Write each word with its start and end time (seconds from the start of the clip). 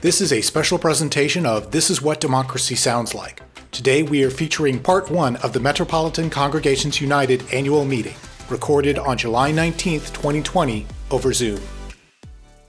This 0.00 0.20
is 0.20 0.32
a 0.32 0.40
special 0.42 0.78
presentation 0.78 1.44
of 1.44 1.72
This 1.72 1.90
is 1.90 2.00
What 2.00 2.20
Democracy 2.20 2.76
Sounds 2.76 3.16
Like. 3.16 3.42
Today 3.72 4.04
we 4.04 4.22
are 4.22 4.30
featuring 4.30 4.78
part 4.78 5.10
one 5.10 5.34
of 5.38 5.52
the 5.52 5.58
Metropolitan 5.58 6.30
Congregations 6.30 7.00
United 7.00 7.42
annual 7.52 7.84
meeting, 7.84 8.14
recorded 8.48 8.96
on 8.96 9.18
July 9.18 9.50
19th, 9.50 10.14
2020, 10.14 10.86
over 11.10 11.32
Zoom. 11.32 11.60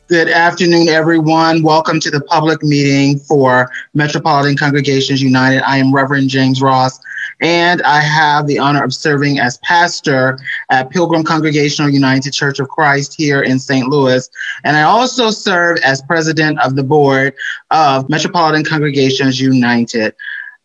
Good 0.08 0.30
afternoon, 0.30 0.88
everyone. 0.88 1.62
Welcome 1.62 2.00
to 2.00 2.10
the 2.10 2.22
public 2.22 2.64
meeting 2.64 3.20
for 3.20 3.70
Metropolitan 3.94 4.58
Congregations 4.58 5.22
United. 5.22 5.62
I 5.62 5.78
am 5.78 5.94
Reverend 5.94 6.32
James 6.32 6.64
Ross, 6.64 7.00
and 7.42 7.82
I 7.84 8.02
have 8.02 8.48
the 8.48 8.60
honor 8.60 8.84
of 8.84 8.94
serving 8.94 9.40
as 9.40 9.58
pastor 9.58 10.38
at 10.70 10.90
Pilgrim 10.90 11.24
Congregational 11.24 11.90
United 11.90 12.32
Church 12.32 12.60
of 12.60 12.70
Christ 12.70 13.16
here 13.16 13.42
in 13.42 13.60
St. 13.60 13.88
Louis. 13.88 14.30
And 14.64 14.76
I 14.76 14.84
also 14.84 15.32
serve 15.32 15.78
as 15.84 16.02
president 16.02 16.60
of 16.62 16.76
the 16.76 16.84
board 16.84 17.34
of 17.72 18.10
Metropolitan 18.10 18.66
Congregations 18.66 19.40
United. 19.40 20.16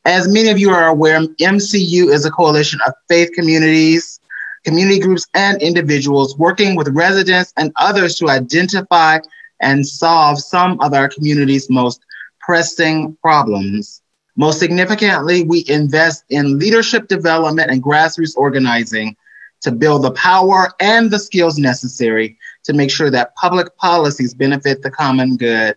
As 0.05 0.29
many 0.29 0.51
of 0.51 0.59
you 0.59 0.71
are 0.71 0.89
aware, 0.89 1.21
MCU 1.21 2.13
is 2.13 2.25
a 2.25 2.31
coalition 2.31 2.81
of 2.87 2.95
faith 3.09 3.31
communities 3.35 4.21
community 4.65 4.99
groups, 4.99 5.27
and 5.35 5.61
individuals 5.63 6.37
working 6.39 6.75
with 6.75 6.89
residents 6.89 7.53
and 7.57 7.73
others 7.77 8.17
to 8.17 8.29
identify 8.29 9.19
and 9.61 9.87
solve 9.87 10.41
some 10.41 10.81
of 10.81 10.93
our 10.93 11.09
community's 11.09 11.71
most 11.71 12.01
pressing 12.41 13.17
problems. 13.23 14.03
Most 14.37 14.59
significantly, 14.59 15.45
we 15.45 15.65
invest 15.69 16.25
in 16.29 16.59
leadership 16.59 17.09
development 17.09 17.71
and 17.71 17.83
grassroots 17.83 18.37
organizing 18.37 19.17
to 19.63 19.71
build 19.71 20.03
the 20.03 20.11
power 20.13 20.73
and 20.81 21.11
the 21.11 21.19
skills 21.19 21.59
necessary 21.59 22.39
to 22.65 22.73
make 22.73 22.91
sure 22.91 23.11
that 23.11 23.35
public 23.37 23.77
policies 23.77 24.35
benefit 24.35 24.83
the 24.83 24.91
common 24.91 25.37
good. 25.37 25.77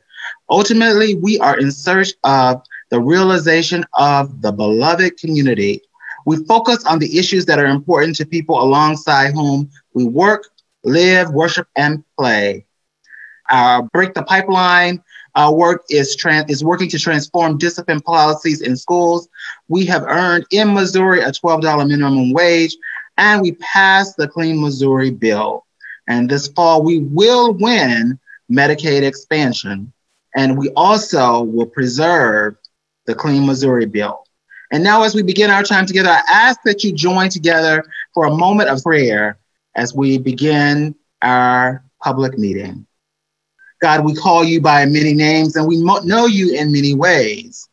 Ultimately, 0.49 1.15
we 1.15 1.39
are 1.39 1.57
in 1.57 1.71
search 1.71 2.13
of 2.23 2.61
the 2.89 2.99
realization 2.99 3.85
of 3.93 4.41
the 4.41 4.51
beloved 4.51 5.17
community 5.17 5.81
we 6.27 6.43
focus 6.43 6.83
on 6.85 6.99
the 6.99 7.17
issues 7.17 7.45
that 7.45 7.57
are 7.57 7.67
important 7.67 8.17
to 8.17 8.25
people 8.25 8.61
alongside 8.61 9.31
whom 9.33 9.69
we 9.93 10.03
work, 10.03 10.49
live, 10.83 11.31
worship, 11.31 11.69
and 11.77 12.03
play. 12.19 12.65
Our 13.49 13.83
Break 13.83 14.13
the 14.13 14.23
Pipeline 14.23 15.01
our 15.37 15.53
work 15.53 15.85
is, 15.91 16.17
is 16.49 16.63
working 16.63 16.89
to 16.89 16.99
transform 16.99 17.59
discipline 17.59 18.01
policies 18.01 18.59
in 18.59 18.75
schools. 18.75 19.29
We 19.67 19.85
have 19.85 20.01
earned 20.01 20.47
in 20.49 20.73
Missouri 20.73 21.21
a 21.21 21.31
$12 21.31 21.87
minimum 21.87 22.33
wage, 22.33 22.75
and 23.17 23.43
we 23.43 23.51
passed 23.53 24.17
the 24.17 24.27
Clean 24.27 24.59
Missouri 24.59 25.11
bill. 25.11 25.63
And 26.07 26.27
this 26.27 26.47
fall, 26.47 26.81
we 26.83 26.99
will 26.99 27.53
win 27.53 28.19
Medicaid 28.51 29.03
expansion. 29.03 29.93
And 30.35 30.57
we 30.57 30.69
also 30.75 31.43
will 31.43 31.67
preserve 31.67 32.55
the 33.05 33.13
Clean 33.13 33.45
Missouri 33.45 33.85
bill. 33.85 34.23
And 34.71 34.83
now, 34.83 35.03
as 35.03 35.13
we 35.13 35.21
begin 35.21 35.51
our 35.51 35.63
time 35.63 35.85
together, 35.85 36.09
I 36.09 36.23
ask 36.29 36.59
that 36.65 36.83
you 36.83 36.93
join 36.93 37.29
together 37.29 37.83
for 38.15 38.25
a 38.25 38.35
moment 38.35 38.69
of 38.69 38.81
prayer 38.81 39.37
as 39.75 39.93
we 39.93 40.17
begin 40.17 40.95
our 41.21 41.83
public 42.01 42.39
meeting. 42.39 42.86
God, 43.79 44.03
we 44.03 44.15
call 44.15 44.43
you 44.43 44.59
by 44.59 44.85
many 44.85 45.13
names 45.13 45.55
and 45.55 45.67
we 45.67 45.81
know 45.81 46.25
you 46.25 46.53
in 46.55 46.71
many 46.71 46.95
ways. 46.95 47.69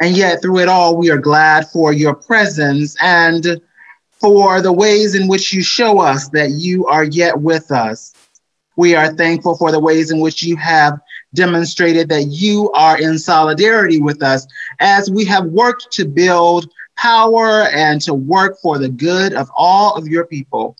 And 0.00 0.16
yet, 0.16 0.42
through 0.42 0.60
it 0.60 0.68
all, 0.68 0.96
we 0.96 1.10
are 1.10 1.18
glad 1.18 1.68
for 1.68 1.92
your 1.92 2.14
presence 2.14 2.96
and 3.02 3.60
for 4.18 4.60
the 4.60 4.72
ways 4.72 5.14
in 5.14 5.28
which 5.28 5.52
you 5.52 5.62
show 5.62 6.00
us 6.00 6.28
that 6.30 6.50
you 6.50 6.86
are 6.86 7.04
yet 7.04 7.40
with 7.40 7.70
us. 7.70 8.14
We 8.76 8.94
are 8.94 9.14
thankful 9.14 9.56
for 9.56 9.72
the 9.72 9.80
ways 9.80 10.10
in 10.10 10.20
which 10.20 10.42
you 10.42 10.56
have 10.56 10.98
demonstrated 11.34 12.08
that 12.10 12.24
you 12.24 12.70
are 12.72 13.00
in 13.00 13.18
solidarity 13.18 14.00
with 14.00 14.22
us 14.22 14.46
as 14.80 15.10
we 15.10 15.24
have 15.26 15.46
worked 15.46 15.90
to 15.92 16.04
build 16.06 16.70
power 16.96 17.62
and 17.72 18.00
to 18.02 18.14
work 18.14 18.58
for 18.60 18.78
the 18.78 18.88
good 18.88 19.34
of 19.34 19.50
all 19.56 19.94
of 19.94 20.06
your 20.06 20.26
people. 20.26 20.76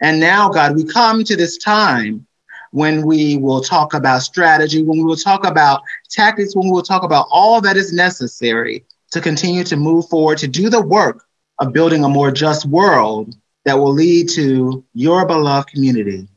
And 0.00 0.20
now, 0.20 0.48
God, 0.48 0.74
we 0.76 0.84
come 0.84 1.24
to 1.24 1.36
this 1.36 1.58
time 1.58 2.26
when 2.70 3.04
we 3.04 3.36
will 3.36 3.60
talk 3.60 3.94
about 3.94 4.22
strategy, 4.22 4.82
when 4.82 4.98
we 4.98 5.04
will 5.04 5.16
talk 5.16 5.44
about 5.44 5.82
tactics, 6.08 6.54
when 6.54 6.66
we 6.66 6.72
will 6.72 6.82
talk 6.82 7.02
about 7.02 7.26
all 7.30 7.60
that 7.60 7.76
is 7.76 7.92
necessary 7.92 8.84
to 9.10 9.20
continue 9.20 9.64
to 9.64 9.76
move 9.76 10.08
forward, 10.08 10.38
to 10.38 10.48
do 10.48 10.70
the 10.70 10.80
work 10.80 11.24
of 11.58 11.72
building 11.72 12.04
a 12.04 12.08
more 12.08 12.30
just 12.30 12.66
world 12.66 13.34
that 13.64 13.78
will 13.78 13.92
lead 13.92 14.28
to 14.30 14.84
your 14.94 15.26
beloved 15.26 15.68
community. 15.68 16.28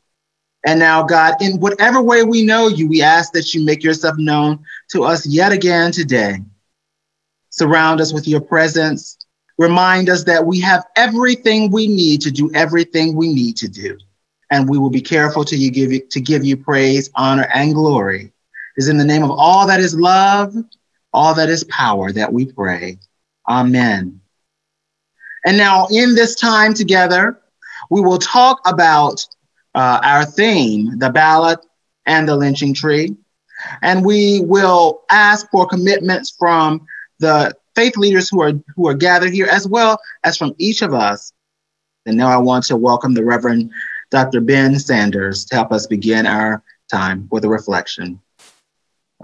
And 0.66 0.78
now, 0.78 1.02
God, 1.02 1.34
in 1.40 1.60
whatever 1.60 2.02
way 2.02 2.22
we 2.22 2.44
know 2.44 2.68
you, 2.68 2.88
we 2.88 3.02
ask 3.02 3.32
that 3.32 3.54
you 3.54 3.64
make 3.64 3.84
yourself 3.84 4.16
known 4.18 4.64
to 4.90 5.04
us 5.04 5.26
yet 5.26 5.52
again 5.52 5.92
today. 5.92 6.38
Surround 7.50 8.00
us 8.00 8.12
with 8.12 8.26
your 8.26 8.40
presence. 8.40 9.18
Remind 9.58 10.08
us 10.08 10.24
that 10.24 10.46
we 10.46 10.60
have 10.60 10.84
everything 10.96 11.70
we 11.70 11.86
need 11.86 12.22
to 12.22 12.30
do 12.30 12.50
everything 12.54 13.14
we 13.14 13.32
need 13.32 13.56
to 13.58 13.68
do. 13.68 13.96
And 14.50 14.68
we 14.68 14.78
will 14.78 14.90
be 14.90 15.00
careful 15.00 15.44
to, 15.44 15.56
you 15.56 15.70
give 15.70 15.92
you, 15.92 16.00
to 16.10 16.20
give 16.20 16.44
you 16.44 16.56
praise, 16.56 17.10
honor, 17.14 17.48
and 17.54 17.74
glory. 17.74 18.32
Is 18.76 18.88
in 18.88 18.98
the 18.98 19.04
name 19.04 19.22
of 19.22 19.30
all 19.30 19.66
that 19.68 19.80
is 19.80 19.94
love, 19.94 20.54
all 21.12 21.34
that 21.34 21.48
is 21.48 21.64
power 21.64 22.10
that 22.12 22.32
we 22.32 22.44
pray. 22.44 22.98
Amen. 23.48 24.20
And 25.46 25.56
now, 25.56 25.86
in 25.90 26.14
this 26.14 26.34
time 26.34 26.74
together, 26.74 27.40
we 27.90 28.00
will 28.00 28.18
talk 28.18 28.60
about 28.66 29.24
uh, 29.74 30.00
our 30.02 30.24
theme, 30.24 30.98
the 30.98 31.10
ballot 31.10 31.60
and 32.06 32.28
the 32.28 32.36
lynching 32.36 32.74
tree. 32.74 33.14
And 33.82 34.04
we 34.04 34.40
will 34.40 35.02
ask 35.10 35.48
for 35.50 35.66
commitments 35.66 36.34
from 36.36 36.86
the 37.18 37.54
faith 37.74 37.96
leaders 37.96 38.28
who 38.28 38.40
are 38.42 38.52
who 38.74 38.88
are 38.88 38.94
gathered 38.94 39.32
here, 39.32 39.46
as 39.46 39.66
well 39.68 39.98
as 40.24 40.36
from 40.36 40.54
each 40.58 40.82
of 40.82 40.92
us. 40.92 41.32
And 42.06 42.16
now 42.16 42.28
I 42.28 42.36
want 42.38 42.64
to 42.66 42.76
welcome 42.76 43.14
the 43.14 43.24
Reverend 43.24 43.70
Dr. 44.14 44.40
Ben 44.40 44.78
Sanders 44.78 45.44
to 45.46 45.56
help 45.56 45.72
us 45.72 45.88
begin 45.88 46.24
our 46.24 46.62
time 46.88 47.26
with 47.32 47.44
a 47.44 47.48
reflection. 47.48 48.20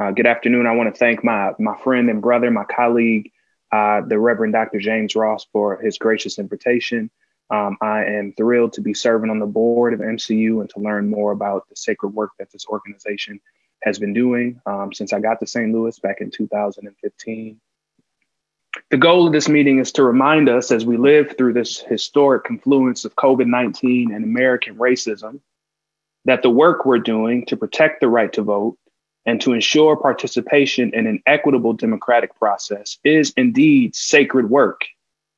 Uh, 0.01 0.11
good 0.11 0.27
afternoon. 0.27 0.67
I 0.67 0.75
want 0.75 0.93
to 0.93 0.99
thank 0.99 1.23
my 1.23 1.53
my 1.61 1.77
friend 1.85 2.11
and 2.11 2.21
brother, 2.21 2.51
my 2.51 2.65
colleague, 2.65 3.31
uh, 3.71 4.01
the 4.01 4.19
Reverend 4.19 4.53
Dr. 4.53 4.81
James 4.81 5.15
Ross, 5.15 5.47
for 5.53 5.81
his 5.81 5.97
gracious 5.97 6.41
invitation. 6.41 7.09
Um, 7.51 7.77
I 7.81 8.05
am 8.07 8.33
thrilled 8.33 8.73
to 8.73 8.81
be 8.81 8.93
serving 8.93 9.31
on 9.31 9.39
the 9.39 9.47
board 9.47 9.95
of 9.95 10.01
MCU 10.01 10.61
and 10.61 10.69
to 10.71 10.81
learn 10.81 11.09
more 11.09 11.31
about 11.31 11.69
the 11.69 11.77
sacred 11.77 12.09
work 12.09 12.33
that 12.41 12.51
this 12.51 12.67
organization 12.67 13.41
has 13.85 14.01
been 14.01 14.13
doing 14.13 14.61
um, 14.67 14.93
since 14.93 15.13
I 15.13 15.21
got 15.21 15.39
to 15.39 15.47
St. 15.47 15.73
Louis 15.73 15.97
back 16.01 16.21
in 16.21 16.33
2015. 16.33 17.61
The 18.91 18.97
goal 18.97 19.29
of 19.29 19.33
this 19.33 19.49
meeting 19.49 19.79
is 19.79 19.93
to 19.93 20.03
remind 20.03 20.49
us 20.49 20.73
as 20.73 20.85
we 20.85 20.97
live 20.97 21.37
through 21.39 21.53
this 21.53 21.79
historic 21.79 22.43
confluence 22.43 23.05
of 23.05 23.15
COVID 23.15 23.47
19 23.47 24.13
and 24.13 24.25
American 24.25 24.75
racism 24.75 25.39
that 26.25 26.43
the 26.43 26.51
work 26.51 26.85
we're 26.85 26.99
doing 26.99 27.47
to 27.47 27.57
protect 27.57 28.01
the 28.01 28.09
right 28.09 28.33
to 28.33 28.43
vote 28.43 28.77
and 29.27 29.41
to 29.43 29.53
ensure 29.53 29.97
participation 29.97 30.91
in 30.93 31.07
an 31.07 31.23
equitable 31.27 31.73
democratic 31.73 32.35
process 32.37 32.99
is 33.05 33.33
indeed 33.37 33.95
sacred 33.95 34.51
work 34.51 34.81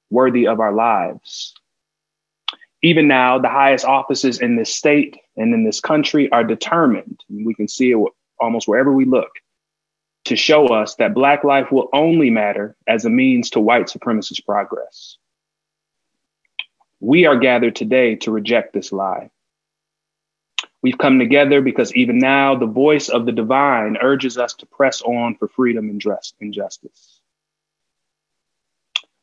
worthy 0.08 0.46
of 0.46 0.58
our 0.58 0.72
lives. 0.72 1.52
Even 2.80 3.06
now, 3.06 3.38
the 3.38 3.50
highest 3.50 3.84
offices 3.84 4.40
in 4.40 4.56
this 4.56 4.74
state 4.74 5.18
and 5.36 5.52
in 5.52 5.62
this 5.62 5.78
country 5.78 6.32
are 6.32 6.42
determined, 6.42 7.22
and 7.28 7.44
we 7.44 7.52
can 7.52 7.68
see 7.68 7.92
it 7.92 7.98
almost 8.40 8.66
wherever 8.66 8.92
we 8.92 9.04
look, 9.04 9.30
to 10.32 10.36
show 10.36 10.68
us 10.68 10.94
that 10.94 11.12
Black 11.12 11.44
life 11.44 11.70
will 11.70 11.90
only 11.92 12.30
matter 12.30 12.74
as 12.86 13.04
a 13.04 13.10
means 13.10 13.50
to 13.50 13.60
white 13.60 13.88
supremacist 13.88 14.46
progress. 14.46 15.18
We 17.00 17.26
are 17.26 17.36
gathered 17.36 17.76
today 17.76 18.16
to 18.16 18.30
reject 18.30 18.72
this 18.72 18.92
lie. 18.92 19.30
We've 20.80 20.96
come 20.96 21.18
together 21.18 21.60
because 21.60 21.94
even 21.94 22.18
now, 22.18 22.56
the 22.56 22.64
voice 22.64 23.10
of 23.10 23.26
the 23.26 23.32
divine 23.32 23.98
urges 24.00 24.38
us 24.38 24.54
to 24.54 24.66
press 24.66 25.02
on 25.02 25.34
for 25.34 25.48
freedom 25.48 25.90
and 25.90 26.00
justice. 26.00 27.20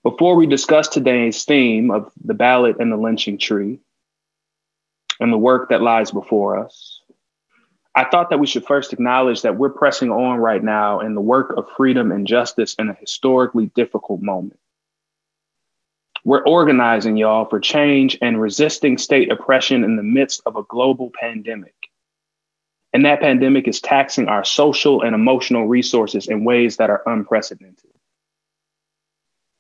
Before 0.03 0.35
we 0.35 0.45
discuss 0.45 0.89
today's 0.89 1.43
theme 1.43 1.89
of 1.89 2.11
the 2.23 2.35
ballot 2.35 2.75
and 2.79 2.91
the 2.91 2.97
lynching 2.97 3.39
tree 3.39 3.79
and 5.19 5.33
the 5.33 5.39
work 5.39 5.69
that 5.69 5.81
lies 5.81 6.11
before 6.11 6.59
us, 6.59 6.98
I 7.95 8.05
thought 8.05 8.29
that 8.29 8.39
we 8.39 8.47
should 8.47 8.65
first 8.65 8.93
acknowledge 8.93 9.41
that 9.41 9.57
we're 9.57 9.69
pressing 9.69 10.11
on 10.11 10.37
right 10.37 10.63
now 10.63 10.99
in 10.99 11.15
the 11.15 11.21
work 11.21 11.53
of 11.57 11.69
freedom 11.75 12.11
and 12.11 12.27
justice 12.27 12.75
in 12.75 12.89
a 12.89 12.93
historically 12.93 13.67
difficult 13.75 14.21
moment. 14.21 14.59
We're 16.23 16.45
organizing, 16.45 17.17
y'all, 17.17 17.45
for 17.45 17.59
change 17.59 18.17
and 18.21 18.39
resisting 18.39 18.97
state 18.97 19.31
oppression 19.31 19.83
in 19.83 19.95
the 19.95 20.03
midst 20.03 20.41
of 20.45 20.55
a 20.55 20.63
global 20.63 21.11
pandemic. 21.19 21.73
And 22.93 23.05
that 23.05 23.21
pandemic 23.21 23.67
is 23.67 23.79
taxing 23.79 24.27
our 24.27 24.43
social 24.43 25.01
and 25.01 25.15
emotional 25.15 25.67
resources 25.67 26.27
in 26.27 26.43
ways 26.43 26.77
that 26.77 26.89
are 26.89 27.03
unprecedented. 27.05 27.91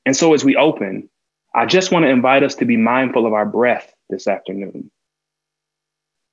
And 0.05 0.15
so 0.15 0.33
as 0.33 0.43
we 0.43 0.55
open, 0.55 1.09
I 1.53 1.65
just 1.65 1.91
want 1.91 2.03
to 2.03 2.09
invite 2.09 2.43
us 2.43 2.55
to 2.55 2.65
be 2.65 2.77
mindful 2.77 3.25
of 3.25 3.33
our 3.33 3.45
breath 3.45 3.93
this 4.09 4.27
afternoon. 4.27 4.91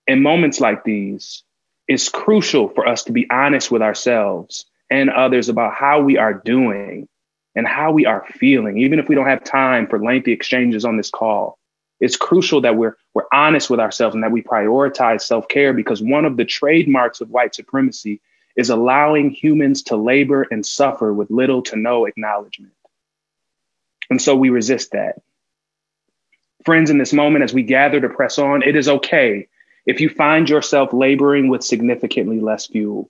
In 0.07 0.23
moments 0.23 0.61
like 0.61 0.85
these, 0.85 1.43
it's 1.89 2.09
crucial 2.09 2.69
for 2.69 2.87
us 2.87 3.05
to 3.05 3.13
be 3.13 3.29
honest 3.31 3.71
with 3.71 3.83
ourselves 3.83 4.67
and 4.91 5.11
others 5.11 5.49
about 5.49 5.75
how 5.75 6.03
we 6.03 6.17
are 6.19 6.35
doing 6.35 7.09
and 7.55 7.67
how 7.67 7.93
we 7.93 8.07
are 8.07 8.25
feeling, 8.35 8.79
even 8.79 8.99
if 8.99 9.09
we 9.09 9.15
don't 9.15 9.27
have 9.27 9.43
time 9.43 9.87
for 9.87 10.03
lengthy 10.03 10.33
exchanges 10.33 10.85
on 10.85 10.97
this 10.97 11.11
call. 11.11 11.59
It's 11.99 12.17
crucial 12.17 12.61
that 12.61 12.77
we're, 12.77 12.97
we're 13.15 13.27
honest 13.33 13.71
with 13.71 13.81
ourselves 13.81 14.15
and 14.15 14.23
that 14.23 14.31
we 14.31 14.43
prioritize 14.43 15.23
self 15.23 15.49
care 15.49 15.73
because 15.73 16.03
one 16.03 16.27
of 16.27 16.37
the 16.37 16.45
trademarks 16.45 17.21
of 17.21 17.31
white 17.31 17.55
supremacy 17.55 18.21
is 18.55 18.69
allowing 18.69 19.31
humans 19.31 19.83
to 19.85 19.97
labor 19.97 20.47
and 20.51 20.65
suffer 20.65 21.13
with 21.13 21.31
little 21.31 21.63
to 21.63 21.77
no 21.77 22.05
acknowledgement. 22.05 22.73
And 24.11 24.21
so 24.21 24.37
we 24.37 24.51
resist 24.51 24.93
that. 24.93 25.23
Friends, 26.65 26.91
in 26.91 26.99
this 26.99 27.13
moment, 27.13 27.45
as 27.45 27.55
we 27.55 27.63
gather 27.63 28.01
to 28.01 28.09
press 28.09 28.39
on, 28.39 28.63
it 28.63 28.77
is 28.77 28.89
okay 28.89 29.49
if 29.87 30.01
you 30.01 30.09
find 30.09 30.51
yourself 30.51 30.93
laboring 30.93 31.49
with 31.49 31.63
significantly 31.63 32.41
less 32.41 32.67
fuel. 32.67 33.09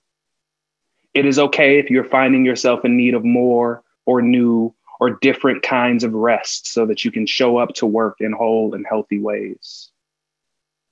It 1.15 1.25
is 1.25 1.39
okay 1.39 1.79
if 1.79 1.91
you're 1.91 2.05
finding 2.05 2.45
yourself 2.45 2.85
in 2.85 2.97
need 2.97 3.15
of 3.15 3.25
more 3.25 3.83
or 4.05 4.21
new 4.21 4.75
or 5.01 5.11
different 5.11 5.63
kinds 5.63 6.05
of 6.05 6.13
rest 6.13 6.67
so 6.67 6.87
that 6.87 7.05
you 7.05 7.11
can 7.11 7.27
show 7.27 7.57
up 7.57 7.75
to 7.75 7.87
work 7.87 8.17
in 8.21 8.33
whole 8.33 8.75
and 8.75 8.87
healthy 8.87 9.19
ways. 9.19 9.91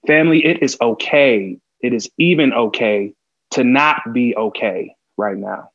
Family, 0.07 0.45
it 0.45 0.63
is 0.63 0.77
okay. 0.81 1.59
It 1.81 1.93
is 1.93 2.11
even 2.19 2.53
okay 2.53 3.15
to 3.53 3.65
not 3.65 4.13
be 4.13 4.35
okay 4.37 4.97
right 5.17 5.37
now. 5.37 5.71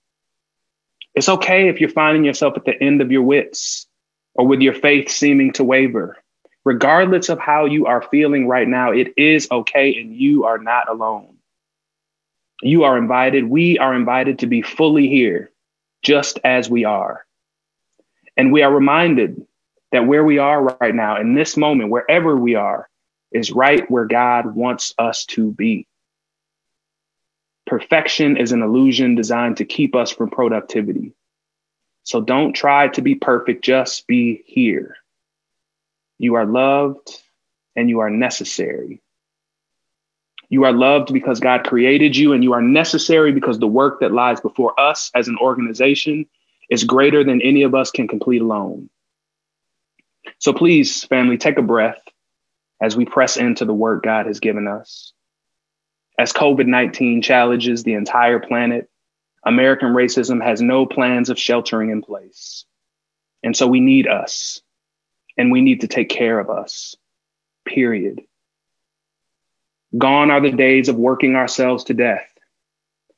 It's 1.15 1.29
okay 1.29 1.69
if 1.69 1.79
you're 1.79 1.89
finding 1.89 2.23
yourself 2.23 2.56
at 2.56 2.65
the 2.65 2.81
end 2.81 3.01
of 3.01 3.11
your 3.11 3.23
wits 3.23 3.88
or 4.35 4.45
with 4.47 4.61
your 4.61 4.73
faith 4.73 5.09
seeming 5.09 5.53
to 5.53 5.63
waver. 5.63 6.17
Regardless 6.65 7.29
of 7.29 7.39
how 7.39 7.65
you 7.65 7.85
are 7.85 8.01
feeling 8.01 8.47
right 8.47 8.67
now, 8.67 8.91
it 8.91 9.13
is 9.17 9.47
okay 9.51 9.95
and 10.00 10.15
you 10.15 10.45
are 10.45 10.57
not 10.57 10.89
alone. 10.89 11.38
You 12.61 12.83
are 12.83 12.97
invited, 12.97 13.45
we 13.45 13.77
are 13.79 13.95
invited 13.95 14.39
to 14.39 14.47
be 14.47 14.61
fully 14.61 15.07
here, 15.07 15.51
just 16.03 16.39
as 16.44 16.69
we 16.69 16.83
are. 16.85 17.25
And 18.35 18.51
we 18.51 18.61
are 18.63 18.73
reminded 18.73 19.45
that 19.91 20.06
where 20.06 20.23
we 20.23 20.38
are 20.38 20.77
right 20.79 20.94
now, 20.94 21.19
in 21.19 21.33
this 21.33 21.57
moment, 21.57 21.89
wherever 21.89 22.35
we 22.35 22.56
are, 22.56 22.89
is 23.31 23.51
right 23.51 23.89
where 23.89 24.06
God 24.06 24.56
wants 24.56 24.94
us 24.97 25.25
to 25.27 25.51
be. 25.51 25.88
Perfection 27.65 28.38
is 28.38 28.51
an 28.51 28.61
illusion 28.61 29.15
designed 29.15 29.57
to 29.57 29.65
keep 29.65 29.95
us 29.95 30.11
from 30.11 30.29
productivity. 30.29 31.13
So 32.03 32.21
don't 32.21 32.53
try 32.53 32.88
to 32.89 33.01
be 33.01 33.15
perfect, 33.15 33.63
just 33.63 34.07
be 34.07 34.44
here. 34.45 34.97
You 36.19 36.36
are 36.36 36.45
loved 36.45 37.10
and 37.75 37.89
you 37.89 38.00
are 38.00 38.10
necessary. 38.10 39.01
You 40.50 40.66
are 40.66 40.74
loved 40.74 41.13
because 41.13 41.39
God 41.39 41.63
created 41.63 42.18
you, 42.18 42.33
and 42.33 42.44
you 42.44 42.54
are 42.54 42.62
necessary 42.62 43.31
because 43.31 43.60
the 43.60 43.68
work 43.68 44.00
that 44.00 44.12
lies 44.12 44.42
before 44.42 44.77
us 44.80 45.12
as 45.13 45.27
an 45.27 45.38
organization 45.38 46.25
is 46.69 46.83
greater 46.83 47.24
than 47.24 47.42
any 47.42 47.62
of 47.63 47.75
us 47.75 47.92
can 47.92 48.07
complete 48.07 48.42
alone. 48.42 48.89
So 50.39 50.51
please, 50.51 51.04
family, 51.04 51.38
take 51.38 51.57
a 51.57 51.63
breath 51.63 52.01
as 52.81 52.98
we 52.98 53.06
press 53.06 53.38
into 53.38 53.66
the 53.66 53.74
work 53.74 54.04
God 54.04 54.25
has 54.25 54.39
given 54.39 54.68
us. 54.68 55.13
As 56.18 56.33
COVID 56.33 56.66
19 56.66 57.21
challenges 57.21 57.83
the 57.83 57.94
entire 57.94 58.39
planet, 58.39 58.89
American 59.45 59.89
racism 59.89 60.44
has 60.44 60.62
no 60.62 60.86
plans 60.86 61.30
of 61.30 61.39
sheltering 61.39 61.92
in 61.92 62.01
place. 62.01 62.66
And 63.44 63.56
so 63.56 63.68
we 63.68 63.80
need 63.80 64.07
us, 64.07 64.62
and 65.39 65.53
we 65.53 65.62
need 65.62 65.80
to 65.81 65.88
take 65.88 66.09
care 66.09 66.38
of 66.38 66.50
us, 66.50 66.97
period. 67.65 68.21
Gone 69.97 70.31
are 70.31 70.41
the 70.41 70.51
days 70.51 70.89
of 70.89 70.97
working 70.97 71.38
ourselves 71.38 71.86
to 71.86 71.94
death. 71.94 72.27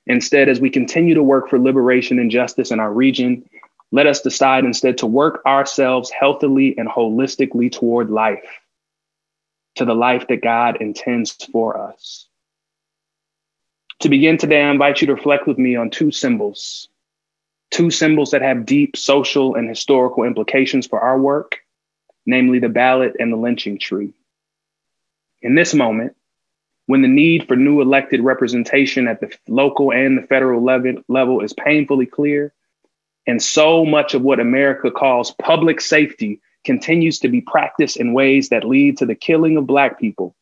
Instead, 0.06 0.48
as 0.48 0.62
we 0.62 0.70
continue 0.70 1.16
to 1.16 1.24
work 1.24 1.50
for 1.50 1.58
liberation 1.58 2.20
and 2.20 2.30
justice 2.30 2.70
in 2.70 2.80
our 2.80 2.94
region, 2.94 3.44
let 3.92 4.06
us 4.06 4.22
decide 4.22 4.66
instead 4.66 5.00
to 5.00 5.08
work 5.08 5.42
ourselves 5.48 6.12
healthily 6.12 6.78
and 6.78 6.88
holistically 6.88 7.72
toward 7.72 8.12
life, 8.12 8.60
to 9.76 9.84
the 9.84 9.96
life 9.96 10.28
that 10.28 10.44
God 10.44 10.80
intends 10.80 11.32
for 11.32 11.76
us. 11.76 12.28
To 14.02 14.10
begin 14.10 14.38
today, 14.38 14.62
I 14.62 14.70
invite 14.70 15.02
you 15.02 15.08
to 15.08 15.16
reflect 15.16 15.48
with 15.48 15.58
me 15.58 15.76
on 15.76 15.90
two 15.90 16.12
symbols, 16.12 16.88
two 17.72 17.90
symbols 17.90 18.30
that 18.30 18.44
have 18.44 18.68
deep 18.68 18.96
social 18.96 19.56
and 19.56 19.68
historical 19.68 20.24
implications 20.24 20.86
for 20.86 21.00
our 21.00 21.20
work, 21.20 21.61
namely 22.26 22.60
the 22.60 22.70
ballot 22.70 23.16
and 23.20 23.32
the 23.32 23.38
lynching 23.38 23.80
tree. 23.80 24.14
In 25.42 25.56
this 25.56 25.74
moment, 25.74 26.16
when 26.86 27.02
the 27.02 27.08
need 27.08 27.48
for 27.48 27.56
new 27.56 27.82
elected 27.82 28.22
representation 28.22 29.08
at 29.08 29.22
the 29.22 29.32
local 29.48 29.92
and 29.92 30.18
the 30.18 30.28
federal 30.28 30.64
level, 31.08 31.42
is 31.42 31.54
painfully 31.54 32.06
clear, 32.06 32.54
and 33.26 33.42
so 33.42 33.86
much 33.86 34.14
of 34.14 34.22
what 34.22 34.40
America 34.40 34.92
calls 34.92 35.32
public 35.32 35.80
safety 35.80 36.42
continues 36.64 37.20
to 37.20 37.30
be 37.30 37.42
practiced 37.42 37.98
in 37.98 38.14
ways 38.14 38.50
that 38.50 38.64
lead 38.64 38.98
to 38.98 39.06
the 39.06 39.16
killing 39.16 39.58
of 39.58 39.68
Black 39.68 40.00
people, 40.00 40.36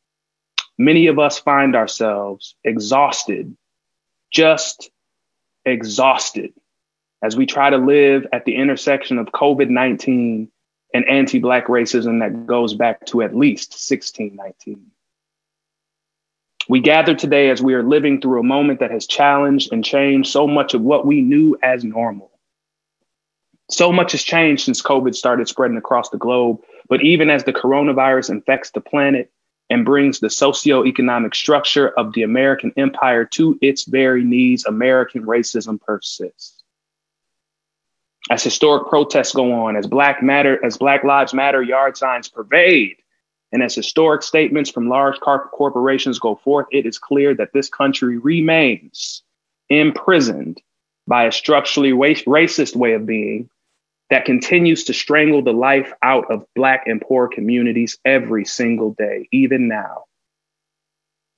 many 0.77 1.07
of 1.07 1.19
us 1.19 1.39
find 1.39 1.75
ourselves 1.75 2.55
exhausted, 2.63 3.55
just 4.31 4.89
exhausted, 5.65 6.53
as 7.21 7.35
we 7.35 7.45
try 7.45 7.69
to 7.69 7.77
live 7.77 8.25
at 8.33 8.45
the 8.45 8.55
intersection 8.55 9.17
of 9.17 9.27
COVID 9.27 9.69
19 9.69 10.49
and 10.94 11.07
anti 11.07 11.39
Black 11.39 11.68
racism 11.68 12.19
that 12.19 12.47
goes 12.47 12.74
back 12.74 13.06
to 13.07 13.21
at 13.21 13.36
least 13.36 13.71
1619. 13.71 14.91
We 16.68 16.81
gather 16.81 17.15
today 17.15 17.50
as 17.50 17.62
we 17.62 17.74
are 17.74 17.83
living 17.83 18.21
through 18.21 18.39
a 18.39 18.44
moment 18.44 18.80
that 18.80 18.91
has 18.91 19.07
challenged 19.07 19.71
and 19.71 19.83
changed 19.83 20.31
so 20.31 20.47
much 20.47 20.74
of 20.74 20.81
what 20.81 21.06
we 21.06 21.21
knew 21.21 21.57
as 21.63 21.83
normal. 21.83 22.31
So 23.71 23.91
much 23.91 24.12
has 24.12 24.24
changed 24.24 24.65
since 24.65 24.81
COVID 24.81 25.15
started 25.15 25.47
spreading 25.47 25.77
across 25.77 26.09
the 26.09 26.18
globe. 26.18 26.62
But 26.88 27.03
even 27.03 27.30
as 27.30 27.44
the 27.44 27.53
coronavirus 27.53 28.31
infects 28.31 28.71
the 28.71 28.81
planet, 28.81 29.31
and 29.69 29.85
brings 29.85 30.19
the 30.19 30.27
socioeconomic 30.27 31.35
structure 31.35 31.89
of 31.89 32.13
the 32.13 32.24
American 32.24 32.74
empire 32.75 33.24
to 33.24 33.57
its 33.62 33.83
very 33.85 34.24
knees, 34.24 34.65
American 34.65 35.25
racism 35.25 35.80
persists. 35.80 36.58
As 38.29 38.43
historic 38.43 38.87
protests 38.87 39.33
go 39.33 39.51
on, 39.51 39.75
as 39.75 39.87
Black 39.87 40.21
Matter, 40.21 40.63
as 40.63 40.77
Black 40.77 41.03
Lives 41.03 41.33
Matter 41.33 41.63
yard 41.63 41.97
signs 41.97 42.29
pervade, 42.29 42.97
and 43.51 43.63
as 43.63 43.73
historic 43.73 44.21
statements 44.21 44.69
from 44.69 44.87
large 44.89 45.19
corporations 45.19 46.19
go 46.19 46.35
forth, 46.35 46.67
it 46.71 46.85
is 46.85 46.99
clear 46.99 47.33
that 47.33 47.53
this 47.53 47.69
country 47.69 48.19
remains 48.19 49.23
imprisoned 49.69 50.61
by 51.07 51.25
a 51.25 51.31
structurally 51.31 51.91
racist 51.91 52.75
way 52.75 52.94
of 52.94 53.07
being 53.07 53.49
that 54.11 54.25
continues 54.25 54.83
to 54.83 54.94
strangle 54.94 55.42
the 55.42 55.54
life 55.54 55.92
out 56.04 56.31
of 56.31 56.45
Black 56.56 56.83
and 56.85 57.01
poor 57.01 57.27
communities 57.27 57.97
every 58.06 58.45
single 58.45 58.94
day, 58.94 59.27
even 59.31 59.68
now. 59.68 60.04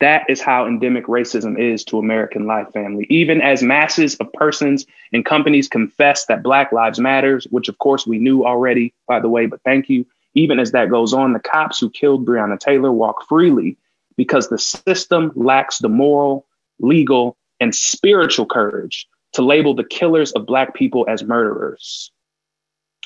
That 0.01 0.25
is 0.29 0.41
how 0.41 0.65
endemic 0.65 1.05
racism 1.05 1.60
is 1.60 1.86
to 1.86 2.00
American 2.00 2.48
life, 2.48 2.72
family. 2.74 3.05
Even 3.12 3.39
as 3.39 3.62
masses 3.62 4.15
of 4.15 4.34
persons 4.34 4.88
and 5.13 5.24
companies 5.24 5.67
confess 5.67 6.25
that 6.25 6.41
Black 6.41 6.72
Lives 6.72 7.00
Matters, 7.00 7.46
which 7.51 7.70
of 7.70 7.77
course 7.77 8.08
we 8.08 8.17
knew 8.17 8.43
already, 8.43 8.96
by 9.08 9.20
the 9.20 9.29
way, 9.29 9.46
but 9.46 9.62
thank 9.63 9.89
you. 9.89 10.08
Even 10.34 10.60
as 10.60 10.72
that 10.72 10.89
goes 10.89 11.13
on, 11.13 11.34
the 11.34 11.39
cops 11.39 11.79
who 11.79 11.89
killed 11.89 12.25
Breonna 12.25 12.60
Taylor 12.60 12.91
walk 12.91 13.27
freely 13.29 13.77
because 14.17 14.50
the 14.50 14.58
system 14.58 15.31
lacks 15.36 15.77
the 15.77 15.89
moral, 15.89 16.48
legal, 16.79 17.38
and 17.60 17.75
spiritual 17.75 18.48
courage 18.48 19.08
to 19.34 19.43
label 19.43 19.75
the 19.75 19.84
killers 19.84 20.31
of 20.31 20.48
Black 20.48 20.74
people 20.74 21.05
as 21.08 21.24
murderers. 21.24 22.12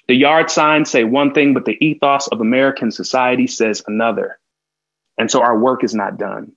The 0.07 0.15
yard 0.15 0.49
signs 0.49 0.91
say 0.91 1.03
one 1.03 1.33
thing, 1.33 1.53
but 1.53 1.65
the 1.65 1.77
ethos 1.85 2.27
of 2.27 2.39
American 2.39 2.91
society 2.91 3.47
says 3.47 3.83
another. 3.85 4.39
And 5.17 5.29
so 5.29 5.41
our 5.41 5.57
work 5.57 5.83
is 5.83 5.93
not 5.93 6.17
done. 6.17 6.53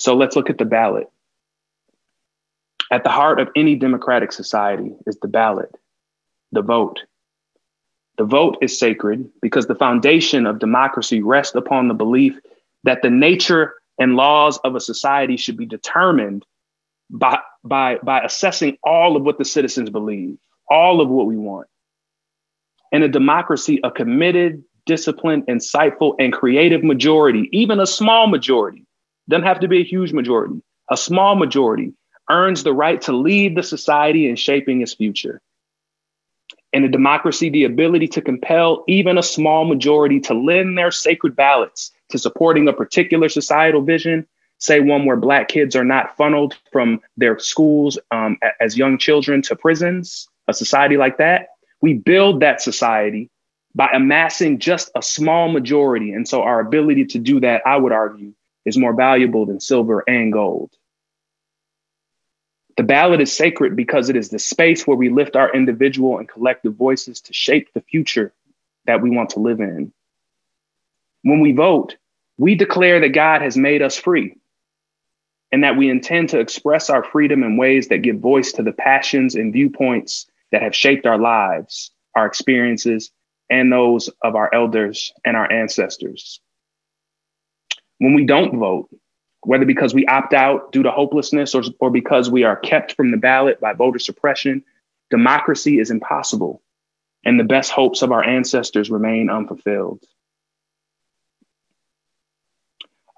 So 0.00 0.16
let's 0.16 0.34
look 0.36 0.50
at 0.50 0.58
the 0.58 0.64
ballot. 0.64 1.08
At 2.90 3.04
the 3.04 3.10
heart 3.10 3.38
of 3.38 3.48
any 3.54 3.76
democratic 3.76 4.32
society 4.32 4.92
is 5.06 5.18
the 5.20 5.28
ballot, 5.28 5.70
the 6.52 6.62
vote. 6.62 7.00
The 8.18 8.24
vote 8.24 8.58
is 8.60 8.78
sacred 8.78 9.30
because 9.40 9.66
the 9.66 9.74
foundation 9.74 10.46
of 10.46 10.58
democracy 10.58 11.22
rests 11.22 11.54
upon 11.54 11.88
the 11.88 11.94
belief 11.94 12.38
that 12.84 13.02
the 13.02 13.10
nature 13.10 13.74
and 13.98 14.16
laws 14.16 14.58
of 14.64 14.74
a 14.74 14.80
society 14.80 15.36
should 15.36 15.56
be 15.56 15.66
determined 15.66 16.44
by, 17.10 17.38
by, 17.62 17.98
by 18.02 18.20
assessing 18.20 18.78
all 18.82 19.16
of 19.16 19.22
what 19.22 19.38
the 19.38 19.44
citizens 19.44 19.90
believe 19.90 20.38
all 20.70 21.00
of 21.00 21.08
what 21.08 21.26
we 21.26 21.36
want. 21.36 21.66
In 22.92 23.02
a 23.02 23.08
democracy, 23.08 23.80
a 23.82 23.90
committed, 23.90 24.62
disciplined, 24.86 25.46
insightful, 25.46 26.14
and 26.18 26.32
creative 26.32 26.82
majority, 26.84 27.48
even 27.52 27.80
a 27.80 27.86
small 27.86 28.28
majority, 28.28 28.86
doesn't 29.28 29.46
have 29.46 29.60
to 29.60 29.68
be 29.68 29.80
a 29.80 29.84
huge 29.84 30.12
majority, 30.12 30.62
a 30.90 30.96
small 30.96 31.36
majority 31.36 31.92
earns 32.28 32.62
the 32.62 32.72
right 32.72 33.00
to 33.02 33.12
lead 33.12 33.56
the 33.56 33.62
society 33.62 34.28
in 34.28 34.36
shaping 34.36 34.80
its 34.80 34.94
future. 34.94 35.40
In 36.72 36.84
a 36.84 36.88
democracy, 36.88 37.50
the 37.50 37.64
ability 37.64 38.06
to 38.08 38.22
compel 38.22 38.84
even 38.86 39.18
a 39.18 39.22
small 39.22 39.64
majority 39.64 40.20
to 40.20 40.34
lend 40.34 40.78
their 40.78 40.92
sacred 40.92 41.34
ballots 41.34 41.90
to 42.10 42.18
supporting 42.18 42.68
a 42.68 42.72
particular 42.72 43.28
societal 43.28 43.82
vision 43.82 44.26
say 44.60 44.78
one 44.78 45.06
where 45.06 45.16
Black 45.16 45.48
kids 45.48 45.74
are 45.74 45.84
not 45.84 46.16
funneled 46.16 46.56
from 46.70 47.00
their 47.16 47.38
schools 47.38 47.98
um, 48.10 48.38
as 48.60 48.76
young 48.76 48.98
children 48.98 49.42
to 49.42 49.56
prisons, 49.56 50.28
a 50.48 50.54
society 50.54 50.96
like 50.96 51.16
that. 51.18 51.48
We 51.80 51.94
build 51.94 52.40
that 52.40 52.60
society 52.60 53.30
by 53.74 53.88
amassing 53.92 54.58
just 54.58 54.90
a 54.94 55.02
small 55.02 55.48
majority. 55.48 56.12
And 56.12 56.28
so 56.28 56.42
our 56.42 56.60
ability 56.60 57.06
to 57.06 57.18
do 57.18 57.40
that, 57.40 57.62
I 57.66 57.76
would 57.76 57.92
argue, 57.92 58.34
is 58.64 58.78
more 58.78 58.94
valuable 58.94 59.46
than 59.46 59.60
silver 59.60 60.04
and 60.06 60.32
gold. 60.32 60.70
The 62.76 62.82
ballot 62.82 63.20
is 63.20 63.32
sacred 63.32 63.76
because 63.76 64.08
it 64.08 64.16
is 64.16 64.30
the 64.30 64.38
space 64.38 64.86
where 64.86 64.96
we 64.96 65.10
lift 65.10 65.36
our 65.36 65.52
individual 65.52 66.18
and 66.18 66.28
collective 66.28 66.74
voices 66.74 67.20
to 67.22 67.34
shape 67.34 67.72
the 67.72 67.82
future 67.82 68.32
that 68.86 69.02
we 69.02 69.10
want 69.10 69.30
to 69.30 69.40
live 69.40 69.60
in. 69.60 69.92
When 71.22 71.40
we 71.40 71.52
vote, 71.52 71.96
we 72.38 72.54
declare 72.54 73.00
that 73.00 73.10
God 73.10 73.42
has 73.42 73.56
made 73.56 73.82
us 73.82 73.98
free 73.98 74.36
and 75.52 75.64
that 75.64 75.76
we 75.76 75.90
intend 75.90 76.30
to 76.30 76.40
express 76.40 76.88
our 76.88 77.04
freedom 77.04 77.42
in 77.42 77.56
ways 77.56 77.88
that 77.88 77.98
give 77.98 78.18
voice 78.18 78.52
to 78.52 78.62
the 78.62 78.72
passions 78.72 79.34
and 79.34 79.52
viewpoints 79.52 80.26
that 80.52 80.62
have 80.62 80.74
shaped 80.74 81.06
our 81.06 81.18
lives, 81.18 81.90
our 82.14 82.26
experiences, 82.26 83.10
and 83.50 83.70
those 83.70 84.08
of 84.22 84.36
our 84.36 84.52
elders 84.54 85.12
and 85.24 85.36
our 85.36 85.50
ancestors. 85.50 86.40
When 88.00 88.14
we 88.14 88.24
don't 88.24 88.58
vote, 88.58 88.88
whether 89.42 89.66
because 89.66 89.92
we 89.92 90.06
opt 90.06 90.32
out 90.32 90.72
due 90.72 90.82
to 90.82 90.90
hopelessness 90.90 91.54
or, 91.54 91.62
or 91.80 91.90
because 91.90 92.30
we 92.30 92.44
are 92.44 92.56
kept 92.56 92.96
from 92.96 93.10
the 93.10 93.18
ballot 93.18 93.60
by 93.60 93.74
voter 93.74 93.98
suppression, 93.98 94.64
democracy 95.10 95.78
is 95.78 95.90
impossible, 95.90 96.62
and 97.26 97.38
the 97.38 97.44
best 97.44 97.70
hopes 97.70 98.00
of 98.00 98.10
our 98.10 98.24
ancestors 98.24 98.90
remain 98.90 99.28
unfulfilled. 99.28 100.02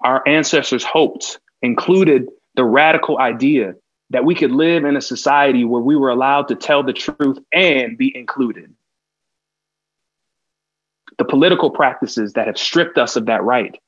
Our 0.01 0.21
ancestors' 0.27 0.83
hoped 0.83 1.39
included 1.61 2.27
the 2.55 2.65
radical 2.65 3.17
idea 3.19 3.75
that 4.09 4.25
we 4.25 4.35
could 4.35 4.51
live 4.51 4.83
in 4.83 4.97
a 4.97 5.01
society 5.01 5.63
where 5.63 5.81
we 5.81 5.95
were 5.95 6.09
allowed 6.09 6.49
to 6.49 6.55
tell 6.55 6.83
the 6.83 6.91
truth 6.91 7.39
and 7.53 7.97
be 7.97 8.13
included. 8.13 8.73
The 11.17 11.23
political 11.23 11.71
practices 11.71 12.33
that 12.33 12.47
have 12.47 12.57
stripped 12.57 12.97
us 12.97 13.15
of 13.15 13.27
that 13.27 13.43
right 13.43 13.79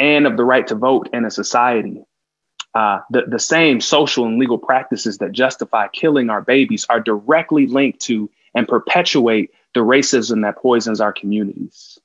and 0.00 0.26
of 0.26 0.36
the 0.36 0.44
right 0.44 0.66
to 0.66 0.74
vote 0.74 1.10
in 1.12 1.24
a 1.24 1.30
society. 1.30 2.02
Uh, 2.74 3.00
the, 3.10 3.22
the 3.28 3.38
same 3.38 3.80
social 3.80 4.26
and 4.26 4.38
legal 4.38 4.58
practices 4.58 5.18
that 5.18 5.32
justify 5.32 5.88
killing 5.88 6.30
our 6.30 6.40
babies 6.40 6.86
are 6.88 7.00
directly 7.00 7.66
linked 7.66 8.00
to 8.00 8.30
and 8.54 8.66
perpetuate 8.66 9.50
the 9.74 9.80
racism 9.80 10.42
that 10.42 10.56
poisons 10.56 11.00
our 11.00 11.12
communities. 11.12 11.98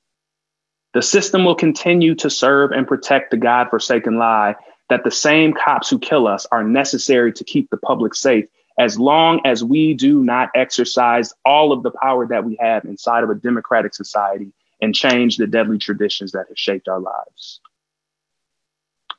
The 0.92 1.02
system 1.02 1.44
will 1.44 1.54
continue 1.54 2.14
to 2.16 2.30
serve 2.30 2.72
and 2.72 2.86
protect 2.86 3.30
the 3.30 3.36
God 3.36 3.68
forsaken 3.70 4.18
lie 4.18 4.56
that 4.88 5.04
the 5.04 5.10
same 5.10 5.52
cops 5.52 5.90
who 5.90 5.98
kill 5.98 6.26
us 6.26 6.46
are 6.50 6.64
necessary 6.64 7.32
to 7.34 7.44
keep 7.44 7.70
the 7.70 7.76
public 7.76 8.14
safe 8.14 8.46
as 8.78 8.98
long 8.98 9.40
as 9.44 9.64
we 9.64 9.94
do 9.94 10.22
not 10.22 10.50
exercise 10.54 11.32
all 11.44 11.72
of 11.72 11.82
the 11.82 11.90
power 11.90 12.26
that 12.26 12.44
we 12.44 12.56
have 12.60 12.84
inside 12.84 13.24
of 13.24 13.30
a 13.30 13.34
democratic 13.34 13.94
society 13.94 14.52
and 14.80 14.94
change 14.94 15.36
the 15.36 15.46
deadly 15.46 15.78
traditions 15.78 16.32
that 16.32 16.46
have 16.48 16.58
shaped 16.58 16.88
our 16.88 17.00
lives. 17.00 17.60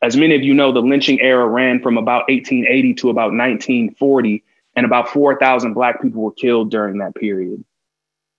As 0.01 0.15
many 0.15 0.35
of 0.35 0.43
you 0.43 0.53
know, 0.53 0.71
the 0.71 0.81
lynching 0.81 1.19
era 1.21 1.47
ran 1.47 1.81
from 1.81 1.97
about 1.97 2.29
1880 2.29 2.93
to 2.95 3.09
about 3.09 3.31
1940, 3.33 4.43
and 4.75 4.85
about 4.85 5.09
4,000 5.09 5.73
Black 5.73 6.01
people 6.01 6.21
were 6.21 6.31
killed 6.31 6.69
during 6.69 6.99
that 6.99 7.15
period. 7.15 7.63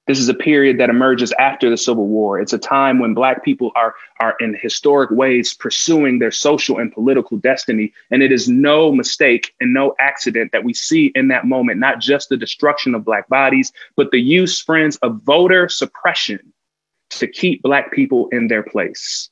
This 0.07 0.21
is 0.21 0.29
a 0.29 0.35
period 0.35 0.79
that 0.79 0.89
emerges 0.89 1.33
after 1.33 1.69
the 1.69 1.77
Civil 1.77 2.07
War. 2.07 2.41
It's 2.41 2.55
a 2.55 2.59
time 2.59 2.99
when 2.99 3.13
Black 3.13 3.45
people 3.45 3.73
are, 3.75 3.95
are 4.21 4.37
in 4.41 4.55
historic 4.55 5.11
ways 5.11 5.53
pursuing 5.53 6.19
their 6.19 6.31
social 6.31 6.79
and 6.79 6.91
political 6.91 7.37
destiny. 7.37 7.93
And 8.11 8.23
it 8.23 8.33
is 8.33 8.49
no 8.49 8.91
mistake 8.91 9.53
and 9.61 9.75
no 9.75 9.95
accident 10.01 10.53
that 10.53 10.65
we 10.65 10.73
see 10.73 11.13
in 11.15 11.29
that 11.29 11.45
moment, 11.45 11.79
not 11.79 12.01
just 12.01 12.31
the 12.31 12.39
destruction 12.39 12.95
of 12.95 13.05
Black 13.05 13.29
bodies, 13.29 13.71
but 13.97 14.11
the 14.11 14.21
use, 14.21 14.59
friends, 14.63 14.97
of 15.03 15.21
voter 15.25 15.69
suppression 15.69 16.55
to 17.11 17.27
keep 17.27 17.61
Black 17.63 17.93
people 17.93 18.29
in 18.33 18.49
their 18.49 18.63
place 18.63 19.29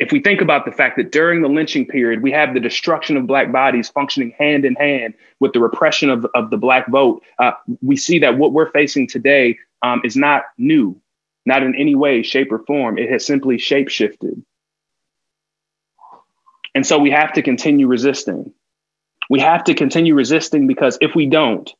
if 0.00 0.12
we 0.12 0.18
think 0.18 0.40
about 0.40 0.64
the 0.64 0.72
fact 0.72 0.96
that 0.96 1.12
during 1.12 1.42
the 1.42 1.48
lynching 1.48 1.86
period, 1.86 2.22
we 2.22 2.32
have 2.32 2.54
the 2.54 2.60
destruction 2.60 3.18
of 3.18 3.26
Black 3.26 3.52
bodies 3.52 3.90
functioning 3.90 4.34
hand 4.38 4.64
in 4.64 4.74
hand 4.74 5.12
with 5.40 5.52
the 5.52 5.60
repression 5.60 6.08
of, 6.08 6.26
of 6.34 6.48
the 6.48 6.56
Black 6.56 6.88
vote, 6.88 7.22
uh, 7.38 7.52
we 7.82 7.96
see 7.96 8.18
that 8.18 8.38
what 8.38 8.52
we're 8.52 8.70
facing 8.70 9.06
today 9.06 9.58
um, 9.82 10.00
is 10.02 10.16
not 10.16 10.44
new, 10.56 10.98
not 11.44 11.62
in 11.62 11.74
any 11.76 11.94
way, 11.94 12.22
shape, 12.22 12.50
or 12.50 12.60
form. 12.60 12.96
It 12.96 13.10
has 13.10 13.26
simply 13.26 13.58
shape 13.58 13.90
shifted. 13.90 14.42
And 16.74 16.86
so 16.86 16.98
we 16.98 17.10
have 17.10 17.34
to 17.34 17.42
continue 17.42 17.86
resisting. 17.86 18.54
We 19.28 19.40
have 19.40 19.64
to 19.64 19.74
continue 19.74 20.14
resisting 20.14 20.66
because 20.66 20.96
if 21.02 21.14
we 21.14 21.26
don't, 21.26 21.70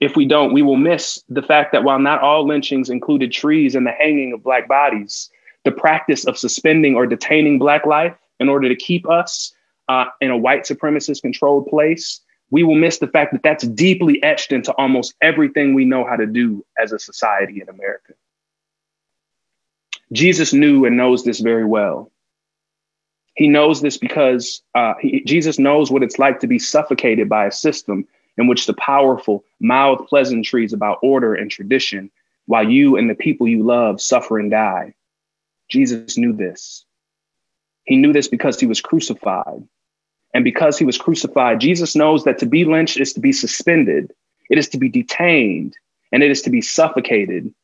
if 0.00 0.16
we 0.16 0.24
don't, 0.24 0.54
we 0.54 0.62
will 0.62 0.76
miss 0.76 1.22
the 1.28 1.42
fact 1.42 1.72
that 1.72 1.84
while 1.84 1.98
not 1.98 2.22
all 2.22 2.46
lynchings 2.46 2.88
included 2.88 3.30
trees 3.30 3.74
and 3.74 3.86
the 3.86 3.90
hanging 3.90 4.32
of 4.32 4.42
Black 4.42 4.68
bodies, 4.68 5.30
the 5.64 5.72
practice 5.72 6.24
of 6.24 6.38
suspending 6.38 6.94
or 6.94 7.06
detaining 7.06 7.58
Black 7.58 7.86
life 7.86 8.16
in 8.40 8.48
order 8.48 8.68
to 8.68 8.76
keep 8.76 9.08
us 9.08 9.54
uh, 9.88 10.06
in 10.20 10.30
a 10.30 10.36
white 10.36 10.62
supremacist 10.62 11.22
controlled 11.22 11.66
place, 11.66 12.20
we 12.50 12.62
will 12.62 12.74
miss 12.74 12.98
the 12.98 13.06
fact 13.06 13.32
that 13.32 13.42
that's 13.42 13.66
deeply 13.66 14.22
etched 14.22 14.52
into 14.52 14.72
almost 14.72 15.14
everything 15.22 15.74
we 15.74 15.84
know 15.84 16.04
how 16.04 16.16
to 16.16 16.26
do 16.26 16.64
as 16.78 16.92
a 16.92 16.98
society 16.98 17.60
in 17.60 17.68
America. 17.68 18.12
Jesus 20.12 20.52
knew 20.52 20.84
and 20.84 20.96
knows 20.96 21.24
this 21.24 21.40
very 21.40 21.64
well. 21.64 22.10
He 23.34 23.48
knows 23.48 23.80
this 23.80 23.96
because 23.96 24.60
uh, 24.74 24.94
he, 25.00 25.24
Jesus 25.24 25.58
knows 25.58 25.90
what 25.90 26.02
it's 26.02 26.18
like 26.18 26.40
to 26.40 26.46
be 26.46 26.58
suffocated 26.58 27.28
by 27.28 27.46
a 27.46 27.52
system 27.52 28.06
in 28.36 28.46
which 28.46 28.66
the 28.66 28.74
powerful 28.74 29.44
mouth 29.60 30.06
pleasantries 30.08 30.72
about 30.72 30.98
order 31.02 31.34
and 31.34 31.50
tradition, 31.50 32.10
while 32.46 32.68
you 32.68 32.96
and 32.96 33.08
the 33.08 33.14
people 33.14 33.48
you 33.48 33.62
love 33.62 34.00
suffer 34.00 34.38
and 34.38 34.50
die. 34.50 34.94
Jesus 35.72 36.18
knew 36.18 36.34
this. 36.34 36.84
He 37.84 37.96
knew 37.96 38.12
this 38.12 38.28
because 38.28 38.60
he 38.60 38.66
was 38.66 38.82
crucified. 38.82 39.66
And 40.34 40.44
because 40.44 40.78
he 40.78 40.84
was 40.84 40.98
crucified, 40.98 41.60
Jesus 41.60 41.96
knows 41.96 42.24
that 42.24 42.38
to 42.38 42.46
be 42.46 42.66
lynched 42.66 43.00
is 43.00 43.14
to 43.14 43.20
be 43.20 43.32
suspended, 43.32 44.12
it 44.50 44.58
is 44.58 44.68
to 44.68 44.78
be 44.78 44.90
detained, 44.90 45.74
and 46.12 46.22
it 46.22 46.30
is 46.30 46.42
to 46.42 46.50
be 46.50 46.60
suffocated 46.60 47.54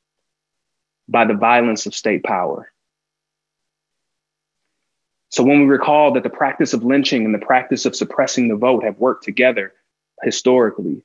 by 1.06 1.26
the 1.26 1.34
violence 1.34 1.84
of 1.84 1.94
state 1.94 2.24
power. 2.24 2.72
So 5.28 5.42
when 5.42 5.60
we 5.60 5.66
recall 5.66 6.12
that 6.14 6.22
the 6.22 6.30
practice 6.30 6.72
of 6.72 6.82
lynching 6.82 7.26
and 7.26 7.34
the 7.34 7.46
practice 7.46 7.84
of 7.84 7.94
suppressing 7.94 8.48
the 8.48 8.56
vote 8.56 8.84
have 8.84 8.98
worked 8.98 9.24
together 9.24 9.74
historically, 10.22 11.02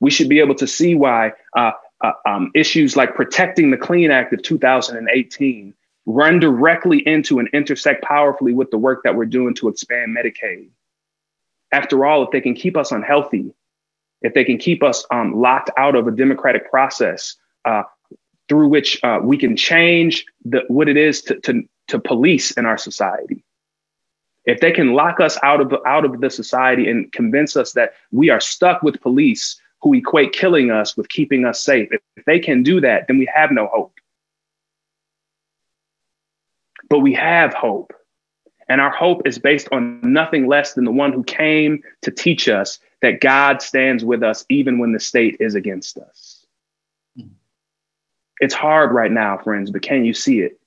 we 0.00 0.10
should 0.10 0.30
be 0.30 0.40
able 0.40 0.54
to 0.54 0.66
see 0.66 0.94
why 0.94 1.32
uh, 1.54 1.72
uh, 2.02 2.12
um, 2.26 2.50
issues 2.54 2.96
like 2.96 3.14
protecting 3.14 3.70
the 3.70 3.76
Clean 3.76 4.10
Act 4.10 4.32
of 4.32 4.42
2018 4.42 5.74
run 6.06 6.38
directly 6.38 7.06
into 7.06 7.38
and 7.38 7.48
intersect 7.52 8.02
powerfully 8.02 8.54
with 8.54 8.70
the 8.70 8.78
work 8.78 9.02
that 9.02 9.16
we're 9.16 9.24
doing 9.24 9.54
to 9.54 9.68
expand 9.68 10.16
Medicaid. 10.16 10.68
After 11.72 12.06
all, 12.06 12.22
if 12.24 12.30
they 12.30 12.40
can 12.40 12.54
keep 12.54 12.76
us 12.76 12.92
unhealthy, 12.92 13.52
if 14.22 14.32
they 14.32 14.44
can 14.44 14.56
keep 14.56 14.82
us 14.82 15.04
um, 15.10 15.34
locked 15.34 15.70
out 15.76 15.96
of 15.96 16.06
a 16.06 16.12
democratic 16.12 16.70
process 16.70 17.36
uh, 17.64 17.82
through 18.48 18.68
which 18.68 19.02
uh, 19.02 19.18
we 19.22 19.36
can 19.36 19.56
change 19.56 20.24
the, 20.44 20.62
what 20.68 20.88
it 20.88 20.96
is 20.96 21.22
to, 21.22 21.40
to, 21.40 21.62
to 21.88 21.98
police 21.98 22.52
in 22.52 22.64
our 22.64 22.78
society, 22.78 23.44
if 24.46 24.60
they 24.60 24.70
can 24.70 24.94
lock 24.94 25.18
us 25.18 25.36
out 25.42 25.60
of 25.60 25.74
out 25.84 26.04
of 26.04 26.20
the 26.20 26.30
society 26.30 26.88
and 26.88 27.12
convince 27.12 27.56
us 27.56 27.72
that 27.72 27.94
we 28.12 28.30
are 28.30 28.40
stuck 28.40 28.80
with 28.82 29.00
police 29.00 29.60
who 29.82 29.92
equate 29.92 30.32
killing 30.32 30.70
us 30.70 30.96
with 30.96 31.08
keeping 31.08 31.44
us 31.44 31.60
safe, 31.60 31.88
if 31.90 32.24
they 32.24 32.38
can 32.38 32.62
do 32.62 32.80
that, 32.80 33.08
then 33.08 33.18
we 33.18 33.28
have 33.34 33.50
no 33.50 33.66
hope. 33.66 33.92
But 36.88 37.00
we 37.00 37.14
have 37.14 37.52
hope. 37.54 37.92
And 38.68 38.80
our 38.80 38.90
hope 38.90 39.26
is 39.26 39.38
based 39.38 39.68
on 39.70 40.00
nothing 40.02 40.48
less 40.48 40.74
than 40.74 40.84
the 40.84 40.92
one 40.92 41.12
who 41.12 41.22
came 41.22 41.82
to 42.02 42.10
teach 42.10 42.48
us 42.48 42.80
that 43.00 43.20
God 43.20 43.62
stands 43.62 44.04
with 44.04 44.22
us 44.22 44.44
even 44.48 44.78
when 44.78 44.92
the 44.92 44.98
state 44.98 45.36
is 45.38 45.54
against 45.54 45.98
us. 45.98 46.44
It's 48.40 48.54
hard 48.54 48.92
right 48.92 49.10
now, 49.10 49.38
friends, 49.38 49.70
but 49.70 49.82
can 49.82 50.04
you 50.04 50.12
see 50.12 50.40
it? 50.40 50.58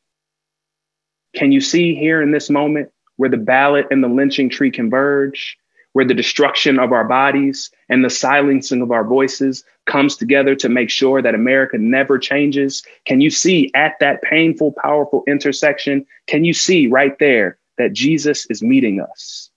Can 1.35 1.51
you 1.51 1.61
see 1.61 1.93
here 1.93 2.21
in 2.21 2.31
this 2.31 2.49
moment 2.49 2.89
where 3.17 3.29
the 3.29 3.37
ballot 3.37 3.87
and 3.91 4.03
the 4.03 4.07
lynching 4.07 4.49
tree 4.49 4.71
converge? 4.71 5.57
Where 5.93 6.05
the 6.05 6.13
destruction 6.13 6.79
of 6.79 6.91
our 6.91 7.03
bodies 7.03 7.71
and 7.89 8.03
the 8.03 8.09
silencing 8.09 8.81
of 8.81 8.91
our 8.91 9.03
voices 9.03 9.63
comes 9.85 10.15
together 10.15 10.55
to 10.55 10.69
make 10.69 10.89
sure 10.89 11.21
that 11.21 11.35
America 11.35 11.77
never 11.77 12.19
changes? 12.19 12.83
Can 13.05 13.21
you 13.21 13.29
see 13.29 13.71
at 13.73 13.93
that 13.99 14.21
painful, 14.21 14.73
powerful 14.81 15.23
intersection? 15.27 16.05
Can 16.27 16.45
you 16.45 16.53
see 16.53 16.87
right 16.87 17.17
there 17.19 17.57
that 17.77 17.93
Jesus 17.93 18.45
is 18.49 18.61
meeting 18.61 19.01
us 19.01 19.49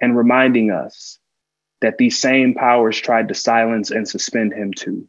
and 0.00 0.16
reminding 0.16 0.70
us 0.70 1.18
that 1.80 1.98
these 1.98 2.18
same 2.18 2.54
powers 2.54 3.00
tried 3.00 3.28
to 3.28 3.34
silence 3.34 3.90
and 3.90 4.06
suspend 4.06 4.52
him 4.52 4.72
too? 4.72 5.08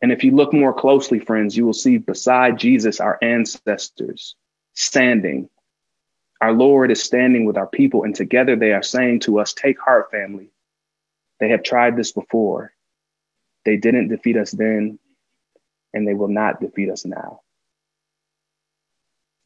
And 0.00 0.12
if 0.12 0.22
you 0.22 0.30
look 0.30 0.52
more 0.52 0.72
closely, 0.72 1.18
friends, 1.18 1.56
you 1.56 1.66
will 1.66 1.72
see 1.72 1.98
beside 1.98 2.58
Jesus, 2.58 3.00
our 3.00 3.18
ancestors 3.20 4.36
standing. 4.74 5.48
Our 6.40 6.52
Lord 6.52 6.90
is 6.90 7.02
standing 7.02 7.44
with 7.44 7.56
our 7.56 7.66
people, 7.66 8.04
and 8.04 8.14
together 8.14 8.54
they 8.54 8.72
are 8.72 8.82
saying 8.82 9.20
to 9.20 9.40
us, 9.40 9.52
Take 9.52 9.80
heart, 9.80 10.10
family. 10.10 10.50
They 11.40 11.48
have 11.50 11.62
tried 11.62 11.96
this 11.96 12.12
before. 12.12 12.72
They 13.64 13.76
didn't 13.76 14.08
defeat 14.08 14.36
us 14.36 14.52
then, 14.52 14.98
and 15.92 16.06
they 16.06 16.14
will 16.14 16.28
not 16.28 16.60
defeat 16.60 16.90
us 16.90 17.04
now. 17.04 17.40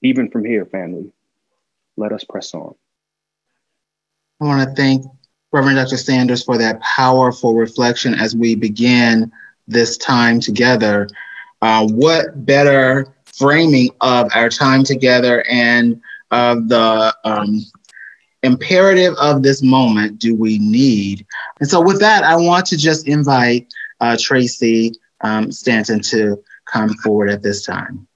Even 0.03 0.31
from 0.31 0.45
here, 0.45 0.67
family, 0.67 1.13
let 1.97 2.13
us 2.13 2.25
press 2.25 2.55
on. 2.55 2.75
I 4.41 4.45
want 4.45 4.69
to 4.69 4.75
thank 4.75 5.07
Reverend 5.53 5.77
Dr. 5.77 5.97
Sanders 5.97 6.45
for 6.45 6.59
that 6.59 6.81
powerful 6.81 7.55
reflection 7.55 8.15
as 8.15 8.35
we 8.35 8.55
begin 8.55 9.31
this 9.69 9.97
time 9.97 10.41
together. 10.41 11.09
Uh, 11.61 11.87
what 11.87 12.45
better 12.45 13.15
framing 13.25 13.91
of 14.01 14.31
our 14.35 14.49
time 14.49 14.83
together 14.83 15.45
and 15.49 16.01
of 16.33 16.69
the 16.69 17.15
um, 17.25 17.61
imperative 18.43 19.15
of 19.21 19.43
this 19.43 19.63
moment 19.63 20.19
do 20.19 20.35
we 20.35 20.59
need? 20.59 21.27
And 21.61 21.69
so, 21.69 21.81
with 21.81 22.01
that, 22.01 22.25
I 22.25 22.37
want 22.37 22.67
to 22.67 22.77
just 22.77 23.07
invite 23.07 23.73
uh, 24.01 24.17
Tracy 24.19 24.95
um, 25.21 25.53
Stanton 25.53 26.01
to 26.01 26.43
come 26.65 26.91
forward 26.95 27.31
at 27.31 27.43
this 27.43 27.65
time. 27.65 28.09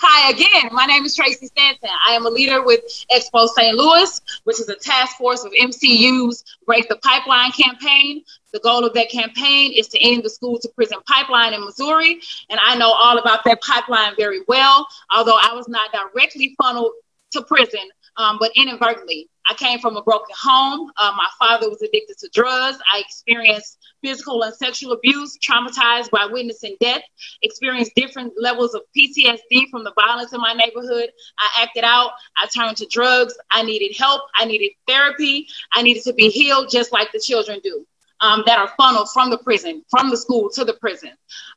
Hi 0.00 0.30
again. 0.30 0.68
My 0.72 0.84
name 0.84 1.04
is 1.04 1.16
Tracy 1.16 1.46
Stanton. 1.46 1.88
I 2.06 2.12
am 2.12 2.26
a 2.26 2.28
leader 2.28 2.62
with 2.62 2.80
Expo 3.10 3.48
St. 3.48 3.74
Louis, 3.76 4.20
which 4.44 4.60
is 4.60 4.68
a 4.68 4.76
task 4.76 5.16
force 5.16 5.44
of 5.44 5.52
MCU's 5.52 6.44
Break 6.66 6.88
the 6.88 6.96
Pipeline 6.96 7.52
campaign. 7.52 8.22
The 8.52 8.60
goal 8.60 8.84
of 8.84 8.94
that 8.94 9.10
campaign 9.10 9.72
is 9.72 9.88
to 9.88 9.98
end 10.00 10.24
the 10.24 10.30
school 10.30 10.58
to 10.60 10.68
prison 10.74 10.98
pipeline 11.06 11.54
in 11.54 11.64
Missouri. 11.64 12.20
And 12.50 12.60
I 12.62 12.76
know 12.76 12.90
all 12.90 13.18
about 13.18 13.44
that 13.44 13.62
pipeline 13.62 14.14
very 14.16 14.40
well, 14.46 14.86
although 15.14 15.38
I 15.40 15.54
was 15.54 15.68
not 15.68 15.90
directly 15.92 16.54
funneled 16.60 16.92
to 17.32 17.42
prison, 17.42 17.88
um, 18.16 18.36
but 18.38 18.52
inadvertently. 18.56 19.28
I 19.50 19.54
came 19.54 19.78
from 19.78 19.96
a 19.96 20.02
broken 20.02 20.34
home. 20.38 20.90
Uh, 20.98 21.12
my 21.16 21.28
father 21.38 21.70
was 21.70 21.80
addicted 21.80 22.18
to 22.18 22.28
drugs. 22.34 22.78
I 22.92 23.00
experienced 23.00 23.78
physical 24.02 24.42
and 24.42 24.54
sexual 24.54 24.92
abuse, 24.92 25.38
traumatized 25.38 26.10
by 26.10 26.26
witnessing 26.30 26.76
death, 26.80 27.02
experienced 27.42 27.92
different 27.96 28.34
levels 28.38 28.74
of 28.74 28.82
PTSD 28.96 29.70
from 29.70 29.84
the 29.84 29.92
violence 29.94 30.34
in 30.34 30.40
my 30.40 30.52
neighborhood. 30.52 31.10
I 31.38 31.62
acted 31.62 31.84
out. 31.84 32.10
I 32.36 32.46
turned 32.46 32.76
to 32.78 32.86
drugs. 32.86 33.34
I 33.50 33.62
needed 33.62 33.96
help. 33.96 34.22
I 34.34 34.44
needed 34.44 34.72
therapy. 34.86 35.46
I 35.72 35.82
needed 35.82 36.02
to 36.04 36.12
be 36.12 36.28
healed 36.28 36.68
just 36.70 36.92
like 36.92 37.10
the 37.12 37.20
children 37.20 37.60
do 37.64 37.86
um, 38.20 38.42
that 38.46 38.58
are 38.58 38.68
funneled 38.76 39.08
from 39.12 39.30
the 39.30 39.38
prison, 39.38 39.84
from 39.90 40.10
the 40.10 40.16
school 40.16 40.50
to 40.50 40.64
the 40.64 40.74
prison. 40.74 41.10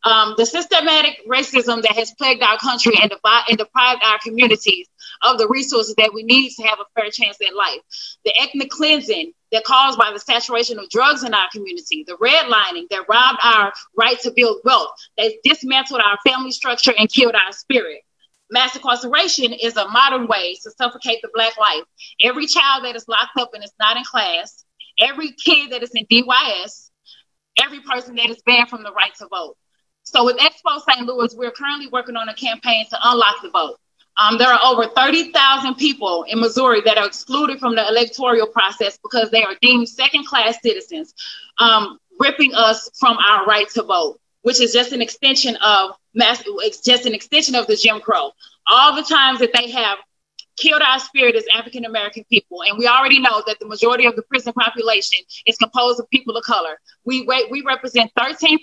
Um, 0.03 0.35
the 0.37 0.45
systematic 0.45 1.19
racism 1.27 1.81
that 1.81 1.95
has 1.95 2.13
plagued 2.13 2.43
our 2.43 2.57
country 2.57 2.93
and, 3.01 3.09
defi- 3.09 3.45
and 3.49 3.57
deprived 3.57 4.01
our 4.03 4.19
communities 4.19 4.87
of 5.23 5.37
the 5.37 5.47
resources 5.47 5.95
that 5.95 6.11
we 6.13 6.23
need 6.23 6.51
to 6.51 6.63
have 6.63 6.79
a 6.79 6.99
fair 6.99 7.09
chance 7.11 7.37
at 7.45 7.55
life. 7.55 7.79
The 8.25 8.33
ethnic 8.39 8.69
cleansing 8.69 9.33
that 9.51 9.63
caused 9.63 9.97
by 9.97 10.11
the 10.11 10.19
saturation 10.19 10.79
of 10.79 10.89
drugs 10.89 11.23
in 11.23 11.33
our 11.33 11.49
community, 11.51 12.03
the 12.07 12.17
redlining 12.17 12.87
that 12.89 13.05
robbed 13.09 13.39
our 13.43 13.73
right 13.97 14.19
to 14.21 14.31
build 14.31 14.61
wealth, 14.63 14.89
that 15.17 15.33
dismantled 15.43 16.01
our 16.01 16.17
family 16.25 16.51
structure 16.51 16.93
and 16.97 17.11
killed 17.11 17.35
our 17.35 17.51
spirit. 17.51 18.01
Mass 18.49 18.75
incarceration 18.75 19.53
is 19.53 19.77
a 19.77 19.87
modern 19.87 20.27
way 20.27 20.55
to 20.63 20.71
suffocate 20.71 21.21
the 21.21 21.29
Black 21.33 21.57
life. 21.57 21.83
Every 22.21 22.47
child 22.47 22.83
that 22.83 22.97
is 22.97 23.07
locked 23.07 23.37
up 23.37 23.51
and 23.53 23.63
is 23.63 23.71
not 23.79 23.95
in 23.95 24.03
class, 24.03 24.65
every 24.99 25.31
kid 25.31 25.71
that 25.71 25.83
is 25.83 25.91
in 25.93 26.05
DYS, 26.05 26.89
every 27.61 27.79
person 27.81 28.15
that 28.15 28.29
is 28.29 28.41
banned 28.45 28.69
from 28.69 28.83
the 28.83 28.91
right 28.91 29.13
to 29.15 29.27
vote. 29.27 29.57
So 30.03 30.25
with 30.25 30.37
Expo 30.37 30.81
St. 30.89 31.05
Louis, 31.05 31.33
we're 31.35 31.51
currently 31.51 31.87
working 31.87 32.15
on 32.15 32.27
a 32.29 32.33
campaign 32.33 32.85
to 32.89 32.97
unlock 33.03 33.41
the 33.41 33.49
vote. 33.49 33.77
Um, 34.17 34.37
there 34.37 34.49
are 34.49 34.59
over 34.63 34.87
30,000 34.87 35.75
people 35.75 36.23
in 36.23 36.39
Missouri 36.39 36.81
that 36.81 36.97
are 36.97 37.07
excluded 37.07 37.59
from 37.59 37.75
the 37.75 37.87
electoral 37.87 38.47
process 38.47 38.97
because 39.01 39.31
they 39.31 39.43
are 39.43 39.55
deemed 39.61 39.87
second 39.87 40.25
class 40.25 40.57
citizens, 40.61 41.13
um, 41.59 41.97
ripping 42.19 42.53
us 42.53 42.89
from 42.99 43.17
our 43.17 43.45
right 43.45 43.69
to 43.69 43.83
vote, 43.83 44.19
which 44.41 44.59
is 44.59 44.73
just 44.73 44.91
an 44.91 45.01
extension 45.01 45.55
of 45.57 45.91
mass, 46.13 46.43
it's 46.45 46.81
just 46.81 47.05
an 47.05 47.13
extension 47.13 47.55
of 47.55 47.67
the 47.67 47.75
Jim 47.75 48.01
Crow. 48.01 48.31
All 48.67 48.95
the 48.95 49.03
times 49.03 49.39
that 49.39 49.53
they 49.53 49.71
have 49.71 49.97
killed 50.57 50.81
our 50.81 50.99
spirit 50.99 51.35
as 51.35 51.45
African 51.53 51.85
American 51.85 52.23
people. 52.29 52.63
And 52.63 52.77
we 52.77 52.87
already 52.87 53.19
know 53.19 53.43
that 53.47 53.57
the 53.59 53.67
majority 53.67 54.05
of 54.05 54.15
the 54.15 54.21
prison 54.23 54.53
population 54.53 55.19
is 55.45 55.57
composed 55.57 55.99
of 55.99 56.09
people 56.09 56.35
of 56.37 56.43
color. 56.43 56.79
We, 57.05 57.25
we 57.49 57.63
represent 57.65 58.11
13% 58.17 58.59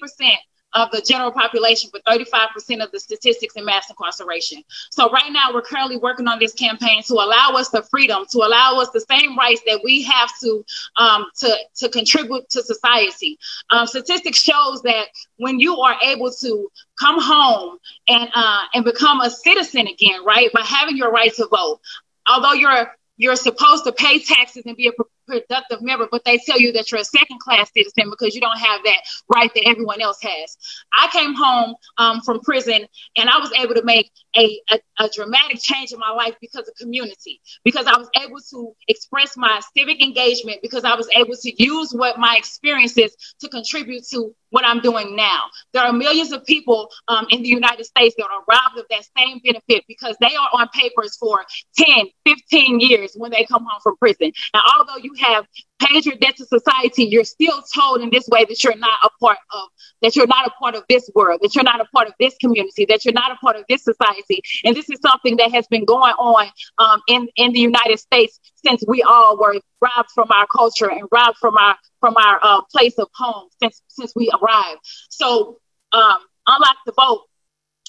of 0.75 0.91
the 0.91 1.01
general 1.01 1.33
population 1.33 1.91
for 1.91 2.01
35% 2.01 2.85
of 2.85 2.91
the 2.93 3.01
statistics 3.01 3.55
in 3.57 3.65
mass 3.65 3.89
incarceration. 3.89 4.63
So 4.91 5.11
right 5.11 5.33
now 5.33 5.53
we're 5.53 5.63
currently 5.63 5.97
working 5.97 6.29
on 6.29 6.39
this 6.39 6.53
campaign 6.53 7.03
to 7.05 7.15
allow 7.15 7.53
us 7.57 7.71
the 7.71 7.83
freedom, 7.83 8.25
to 8.33 8.39
allow 8.39 8.79
us 8.81 8.91
the 8.91 9.01
same 9.01 9.37
rights 9.37 9.63
that 9.67 9.81
we 9.83 10.03
have 10.03 10.31
to 10.43 10.65
um, 10.97 11.27
to, 11.39 11.57
to 11.77 11.89
contribute 11.89 12.49
to 12.51 12.63
society. 12.63 13.39
Um, 13.71 13.87
statistics 13.87 14.43
shows 14.43 14.83
that 14.83 15.07
when 15.37 15.59
you 15.59 15.77
are 15.79 15.97
able 16.03 16.31
to 16.31 16.71
come 16.99 17.21
home 17.21 17.79
and 18.09 18.29
uh, 18.35 18.65
and 18.75 18.85
become 18.85 19.21
a 19.21 19.31
citizen 19.31 19.87
again, 19.87 20.25
right, 20.25 20.53
by 20.53 20.63
having 20.63 20.97
your 20.97 21.11
right 21.11 21.33
to 21.35 21.47
vote, 21.47 21.81
although 22.29 22.53
you're 22.53 22.93
you're 23.17 23.37
supposed 23.37 23.85
to 23.85 23.93
pay 23.93 24.21
taxes 24.21 24.63
and 24.67 24.77
be 24.77 24.89
a 24.89 24.93
productive 25.29 25.83
member, 25.83 26.09
but 26.11 26.25
they 26.25 26.39
tell 26.39 26.59
you 26.59 26.73
that 26.73 26.91
you're 26.91 27.01
a 27.01 27.05
second 27.05 27.39
class 27.41 27.71
citizen 27.77 28.11
because 28.11 28.35
you 28.35 28.41
don't 28.41 28.59
have 28.59 28.83
that 28.85 29.01
right 29.35 29.53
that 29.55 29.69
everyone 29.69 30.01
else 30.01 30.19
has. 30.23 30.57
I 30.99 31.09
came 31.13 31.35
home 31.35 31.75
um, 31.99 32.21
from 32.23 32.41
prison 32.41 32.87
and 33.17 33.29
I 33.29 33.39
was 33.39 33.53
able 33.53 33.75
to 33.75 33.85
make 33.85 34.11
a, 34.37 34.61
a, 34.71 34.81
a, 34.99 35.09
dramatic 35.15 35.61
change 35.61 35.93
in 35.93 35.99
my 35.99 36.11
life 36.11 36.35
because 36.41 36.69
of 36.69 36.75
community, 36.77 37.41
because 37.65 37.87
I 37.87 37.97
was 37.97 38.09
able 38.23 38.41
to 38.51 38.75
express 38.89 39.37
my 39.37 39.61
civic 39.77 40.03
engagement, 40.03 40.61
because 40.63 40.85
I 40.85 40.95
was 40.95 41.09
able 41.15 41.35
to 41.35 41.63
use 41.63 41.93
what 41.93 42.19
my 42.19 42.37
experiences 42.37 43.17
to 43.41 43.49
contribute 43.49 44.05
to 44.13 44.35
what 44.51 44.65
I'm 44.65 44.81
doing 44.81 45.17
now. 45.17 45.45
There 45.73 45.83
are 45.83 45.93
millions 45.93 46.33
of 46.33 46.45
people 46.45 46.91
um, 47.09 47.27
in 47.31 47.43
the 47.43 47.49
United 47.49 47.85
States 47.85 48.15
that 48.17 48.25
are 48.25 48.43
robbed 48.49 48.79
of 48.79 48.87
that 48.91 49.07
same 49.17 49.41
benefit 49.45 49.85
because 49.89 50.17
they 50.21 50.35
are 50.35 50.49
on 50.53 50.69
papers 50.69 51.17
for 51.17 51.45
10, 51.77 52.07
15 52.27 52.81
years 52.81 53.13
when 53.17 53.31
they 53.31 53.45
come 53.45 53.65
home 53.69 53.81
from 53.83 53.97
prison. 53.97 54.33
Now, 54.55 54.63
although 54.79 54.97
you 54.97 55.13
have 55.19 55.47
paid 55.81 56.07
your 56.07 56.17
debt 56.17 56.37
to 56.37 56.47
society, 56.47 57.05
you're 57.05 57.25
still 57.25 57.63
told 57.75 58.01
in 58.03 58.11
this 58.11 58.29
way 58.29 58.45
that 58.45 58.65
you're 58.65 58.77
not 58.77 58.99
a 59.05 59.11
part 59.21 59.39
of, 59.53 59.69
that 60.03 60.17
you're 60.17 60.27
not 60.27 60.47
a 60.47 60.51
part 60.51 60.75
of 60.75 60.85
this 60.89 61.11
world, 61.15 61.41
that 61.43 61.55
you're 61.55 61.65
not 61.65 61.81
a 61.81 61.85
part 61.87 62.09
of 62.09 62.15
this 62.21 62.37
community, 62.39 62.87
that 62.87 63.05
you're 63.05 63.15
not 63.15 63.33
a 63.33 63.37
part 63.37 63.57
of 63.57 63.65
this 63.69 63.85
society. 63.85 64.43
And 64.65 64.77
this 64.77 64.91
is 64.91 64.99
something 65.03 65.37
that 65.39 65.53
has 65.53 65.67
been 65.69 65.85
going 65.85 66.15
on 66.15 66.49
um, 66.79 67.01
in, 67.09 67.29
in 67.37 67.53
the 67.53 67.61
United 67.61 67.99
States 67.99 68.41
since 68.67 68.85
we 68.89 69.03
all 69.03 69.39
were 69.39 69.61
robbed 69.81 70.11
from 70.15 70.29
our 70.31 70.47
culture 70.47 70.91
and 70.91 71.03
robbed 71.13 71.39
from 71.39 71.57
our 71.57 71.77
from 72.01 72.17
our 72.17 72.41
uh, 72.43 72.63
place 72.73 72.95
of 72.99 73.09
home 73.15 73.49
since 73.63 73.83
since 73.89 74.13
we 74.17 74.31
arrived. 74.43 74.81
So 75.11 75.59
um, 75.93 76.19
unlock 76.47 76.77
the 76.87 76.93
vote 76.93 77.23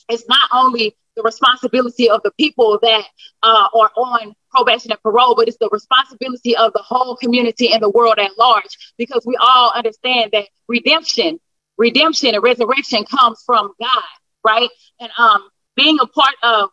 It's 0.09 0.27
not 0.27 0.49
only 0.53 0.95
the 1.19 1.23
responsibility 1.23 2.10
of 2.10 2.21
the 2.23 2.32
people 2.39 2.79
that 2.82 3.03
uh, 3.43 3.67
are 3.73 3.91
on 3.97 4.34
probation 4.51 4.91
and 4.91 5.01
parole, 5.01 5.36
but 5.36 5.47
it's 5.47 5.58
the 5.60 5.69
responsibility 5.71 6.55
of 6.55 6.71
the 6.73 6.82
whole 6.82 7.15
community 7.17 7.71
and 7.73 7.84
the 7.84 7.89
world 7.89 8.17
at 8.17 8.32
large 8.38 8.93
because 8.97 9.23
we 9.25 9.36
all 9.39 9.71
understand 9.75 10.32
that 10.32 10.45
redemption, 10.67 11.39
redemption 11.77 12.34
and 12.34 12.43
resurrection 12.43 13.03
comes 13.03 13.43
from 13.45 13.71
God, 13.79 14.03
right? 14.45 14.69
And 14.99 15.12
um, 15.17 15.49
being 15.75 15.97
a 16.01 16.08
part 16.08 16.36
of 16.41 16.69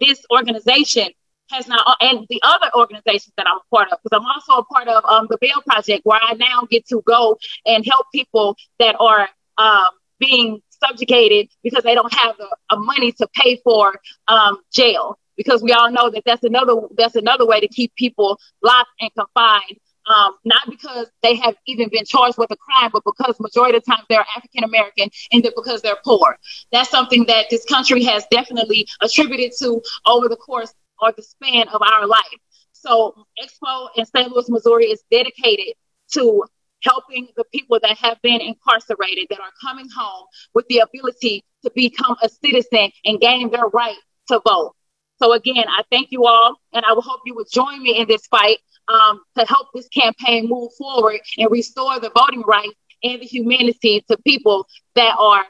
this 0.00 0.24
organization 0.32 1.08
has 1.50 1.68
now, 1.68 1.84
and 2.00 2.26
the 2.30 2.40
other 2.42 2.70
organizations 2.74 3.34
that 3.36 3.46
I'm 3.46 3.58
a 3.58 3.76
part 3.76 3.92
of, 3.92 3.98
because 4.02 4.18
I'm 4.18 4.26
also 4.26 4.62
a 4.62 4.64
part 4.64 4.88
of 4.88 5.04
um, 5.04 5.26
the 5.28 5.36
Bail 5.40 5.60
Project, 5.66 6.02
where 6.04 6.20
I 6.22 6.34
now 6.34 6.66
get 6.70 6.86
to 6.88 7.02
go 7.06 7.38
and 7.66 7.84
help 7.84 8.06
people 8.14 8.56
that 8.78 8.96
are 8.98 9.28
um, 9.58 9.90
being 10.18 10.62
subjugated 10.84 11.48
because 11.62 11.84
they 11.84 11.94
don't 11.94 12.12
have 12.12 12.36
the 12.38 12.76
money 12.76 13.12
to 13.12 13.28
pay 13.34 13.60
for 13.62 13.94
um, 14.28 14.58
jail. 14.72 15.18
Because 15.36 15.62
we 15.62 15.72
all 15.72 15.90
know 15.90 16.10
that 16.10 16.22
that's 16.26 16.44
another 16.44 16.74
that's 16.96 17.14
another 17.14 17.46
way 17.46 17.60
to 17.60 17.68
keep 17.68 17.94
people 17.94 18.38
locked 18.62 18.90
and 19.00 19.10
confined. 19.14 19.78
Um, 20.06 20.34
not 20.44 20.62
because 20.68 21.08
they 21.22 21.36
have 21.36 21.54
even 21.66 21.88
been 21.88 22.04
charged 22.04 22.36
with 22.36 22.50
a 22.50 22.56
crime, 22.56 22.90
but 22.92 23.04
because 23.04 23.38
majority 23.38 23.76
of 23.76 23.84
the 23.84 23.96
they're 24.08 24.24
African 24.36 24.64
American 24.64 25.08
and 25.32 25.42
because 25.42 25.82
they're 25.82 25.98
poor. 26.04 26.36
That's 26.72 26.90
something 26.90 27.26
that 27.26 27.46
this 27.48 27.64
country 27.64 28.02
has 28.04 28.26
definitely 28.30 28.86
attributed 29.00 29.52
to 29.60 29.80
over 30.06 30.28
the 30.28 30.36
course 30.36 30.74
or 31.00 31.12
the 31.12 31.22
span 31.22 31.68
of 31.68 31.80
our 31.82 32.06
life. 32.06 32.40
So 32.72 33.14
Expo 33.42 33.88
in 33.96 34.06
St. 34.06 34.30
Louis, 34.32 34.48
Missouri 34.48 34.86
is 34.86 35.02
dedicated 35.10 35.74
to 36.12 36.44
helping 36.82 37.28
the 37.36 37.44
people 37.52 37.78
that 37.82 37.96
have 37.98 38.20
been 38.22 38.40
incarcerated 38.40 39.26
that 39.30 39.40
are 39.40 39.52
coming 39.60 39.88
home 39.94 40.26
with 40.54 40.66
the 40.68 40.78
ability 40.78 41.44
to 41.64 41.70
become 41.74 42.16
a 42.22 42.28
citizen 42.28 42.90
and 43.04 43.20
gain 43.20 43.50
their 43.50 43.66
right 43.66 43.96
to 44.28 44.40
vote. 44.46 44.74
So 45.22 45.32
again, 45.32 45.64
I 45.68 45.82
thank 45.90 46.12
you 46.12 46.24
all, 46.24 46.56
and 46.72 46.84
I 46.84 46.92
hope 46.96 47.20
you 47.26 47.34
would 47.34 47.50
join 47.52 47.82
me 47.82 47.98
in 47.98 48.08
this 48.08 48.26
fight 48.26 48.58
um, 48.88 49.20
to 49.36 49.44
help 49.44 49.68
this 49.74 49.88
campaign 49.88 50.48
move 50.48 50.70
forward 50.78 51.20
and 51.36 51.50
restore 51.50 52.00
the 52.00 52.10
voting 52.16 52.42
rights 52.46 52.74
and 53.02 53.20
the 53.20 53.26
humanity 53.26 54.04
to 54.08 54.16
people 54.18 54.66
that 54.94 55.14
are 55.18 55.44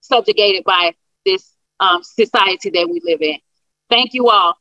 subjugated 0.00 0.64
by 0.64 0.92
this 1.24 1.52
um, 1.80 2.02
society 2.02 2.70
that 2.70 2.88
we 2.88 3.00
live 3.04 3.22
in. 3.22 3.38
Thank 3.88 4.14
you 4.14 4.28
all. 4.28 4.56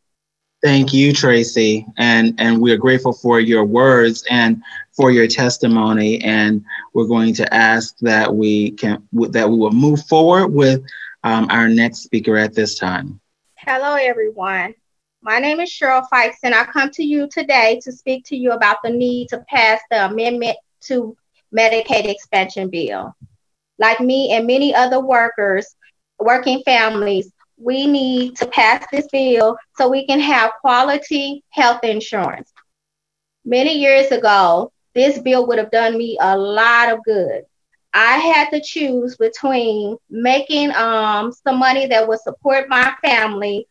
Thank 0.63 0.93
you, 0.93 1.11
Tracy, 1.11 1.85
and 1.97 2.39
and 2.39 2.61
we 2.61 2.71
are 2.71 2.77
grateful 2.77 3.11
for 3.11 3.41
your 3.41 3.65
words 3.65 4.23
and 4.29 4.63
for 4.95 5.11
your 5.11 5.27
testimony. 5.27 6.21
And 6.21 6.63
we're 6.93 7.07
going 7.07 7.33
to 7.35 7.53
ask 7.53 7.97
that 7.99 8.33
we 8.33 8.71
can 8.71 9.07
that 9.13 9.49
we 9.49 9.57
will 9.57 9.71
move 9.71 10.05
forward 10.05 10.47
with 10.47 10.83
um, 11.23 11.47
our 11.49 11.67
next 11.67 11.99
speaker 11.99 12.37
at 12.37 12.53
this 12.53 12.77
time. 12.77 13.19
Hello, 13.55 13.95
everyone. 13.95 14.75
My 15.21 15.39
name 15.39 15.61
is 15.61 15.69
Cheryl 15.69 16.05
Fikes, 16.11 16.35
and 16.43 16.53
I 16.53 16.65
come 16.65 16.91
to 16.91 17.03
you 17.03 17.29
today 17.29 17.79
to 17.83 17.93
speak 17.93 18.25
to 18.25 18.35
you 18.35 18.51
about 18.51 18.77
the 18.83 18.89
need 18.89 19.29
to 19.29 19.39
pass 19.47 19.79
the 19.89 20.05
amendment 20.05 20.57
to 20.81 21.15
Medicaid 21.57 22.09
expansion 22.09 22.69
bill. 22.69 23.15
Like 23.79 24.01
me 24.01 24.33
and 24.33 24.45
many 24.45 24.75
other 24.75 24.99
workers, 24.99 25.75
working 26.19 26.61
families, 26.65 27.31
we 27.57 27.87
need 27.87 28.35
to 28.35 28.47
pass 28.47 28.85
this 28.91 29.07
bill 29.13 29.57
so 29.77 29.87
we 29.87 30.05
can 30.05 30.19
have 30.19 30.51
quality 30.59 31.41
health 31.51 31.85
insurance. 31.85 32.51
Many 33.45 33.77
years 33.77 34.11
ago, 34.11 34.72
this 34.95 35.19
bill 35.19 35.47
would 35.47 35.57
have 35.57 35.71
done 35.71 35.97
me 35.97 36.17
a 36.21 36.37
lot 36.37 36.91
of 36.91 37.03
good. 37.03 37.43
I 37.93 38.17
had 38.17 38.49
to 38.49 38.61
choose 38.61 39.15
between 39.17 39.97
making 40.09 40.71
um, 40.75 41.31
some 41.31 41.59
money 41.59 41.85
that 41.87 42.07
would 42.07 42.19
support 42.21 42.67
my 42.67 42.93
family 43.03 43.67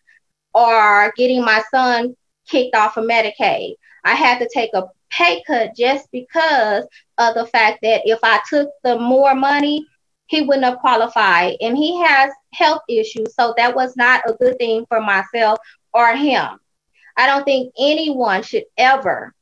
or 0.55 1.13
getting 1.17 1.45
my 1.45 1.63
son 1.71 2.17
kicked 2.49 2.77
off 2.77 2.97
of 2.97 3.05
Medicaid. 3.05 3.75
I 4.05 4.15
had 4.15 4.39
to 4.39 4.49
take 4.53 4.71
a 4.75 4.85
pay 5.11 5.43
cut 5.47 5.77
just 5.77 6.11
because 6.13 6.85
of 7.19 7.35
the 7.35 7.47
fact 7.47 7.81
that 7.83 8.03
if 8.05 8.21
I 8.23 8.41
took 8.49 8.71
the 8.85 8.99
more 8.99 9.35
money, 9.35 9.87
he 10.27 10.43
wouldn't 10.43 10.65
have 10.65 10.79
qualified. 10.79 11.57
And 11.61 11.77
he 11.77 12.01
has 12.03 12.33
health 12.55 12.83
issues, 12.89 13.35
so 13.35 13.55
that 13.57 13.75
was 13.75 13.97
not 13.97 14.23
a 14.29 14.35
good 14.35 14.57
thing 14.59 14.87
for 14.89 15.01
myself 15.01 15.59
or 15.93 16.15
him. 16.15 16.59
I 17.17 17.27
don't 17.27 17.45
think 17.45 17.75
anyone 17.79 18.43
should 18.43 18.65
ever, 18.79 19.35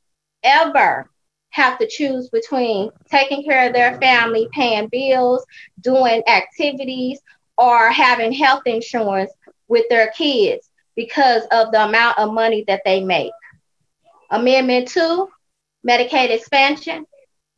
ever 0.43 1.09
have 1.51 1.77
to 1.79 1.87
choose 1.87 2.29
between 2.29 2.89
taking 3.09 3.43
care 3.43 3.67
of 3.67 3.73
their 3.73 3.99
family, 3.99 4.47
paying 4.51 4.87
bills, 4.87 5.45
doing 5.81 6.23
activities, 6.27 7.19
or 7.57 7.89
having 7.89 8.31
health 8.31 8.63
insurance 8.65 9.31
with 9.67 9.85
their 9.89 10.11
kids 10.11 10.69
because 10.95 11.43
of 11.51 11.71
the 11.71 11.83
amount 11.83 12.17
of 12.17 12.33
money 12.33 12.63
that 12.67 12.81
they 12.83 13.03
make. 13.03 13.31
Amendment 14.29 14.87
two, 14.87 15.29
Medicaid 15.87 16.29
expansion, 16.29 17.05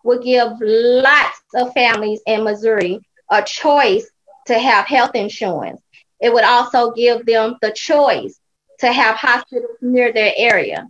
will 0.04 0.22
give 0.22 0.52
lots 0.60 1.42
of 1.56 1.74
families 1.74 2.22
in 2.26 2.44
Missouri 2.44 3.00
a 3.30 3.42
choice 3.44 4.10
to 4.48 4.60
have 4.60 4.86
health 4.86 5.16
insurance. 5.16 5.82
It 6.20 6.34
would 6.34 6.44
also 6.44 6.92
give 6.92 7.26
them 7.26 7.56
the 7.62 7.72
choice 7.72 8.40
to 8.80 8.92
have 8.92 9.16
hospitals 9.16 9.78
near 9.82 10.12
their 10.12 10.34
area. 10.36 10.88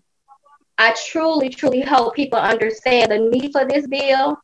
I 0.77 0.95
truly, 1.11 1.49
truly 1.49 1.81
hope 1.81 2.15
people 2.15 2.39
understand 2.39 3.11
the 3.11 3.19
need 3.19 3.51
for 3.51 3.65
this 3.65 3.87
bill 3.87 4.37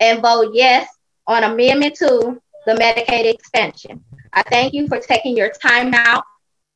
and 0.00 0.20
vote 0.20 0.50
yes 0.52 0.88
on 1.26 1.44
Amendment 1.44 1.96
2, 1.96 2.40
the 2.66 2.74
Medicaid 2.74 3.32
expansion. 3.32 4.04
I 4.32 4.42
thank 4.42 4.74
you 4.74 4.88
for 4.88 4.98
taking 4.98 5.36
your 5.36 5.50
time 5.50 5.94
out 5.94 6.24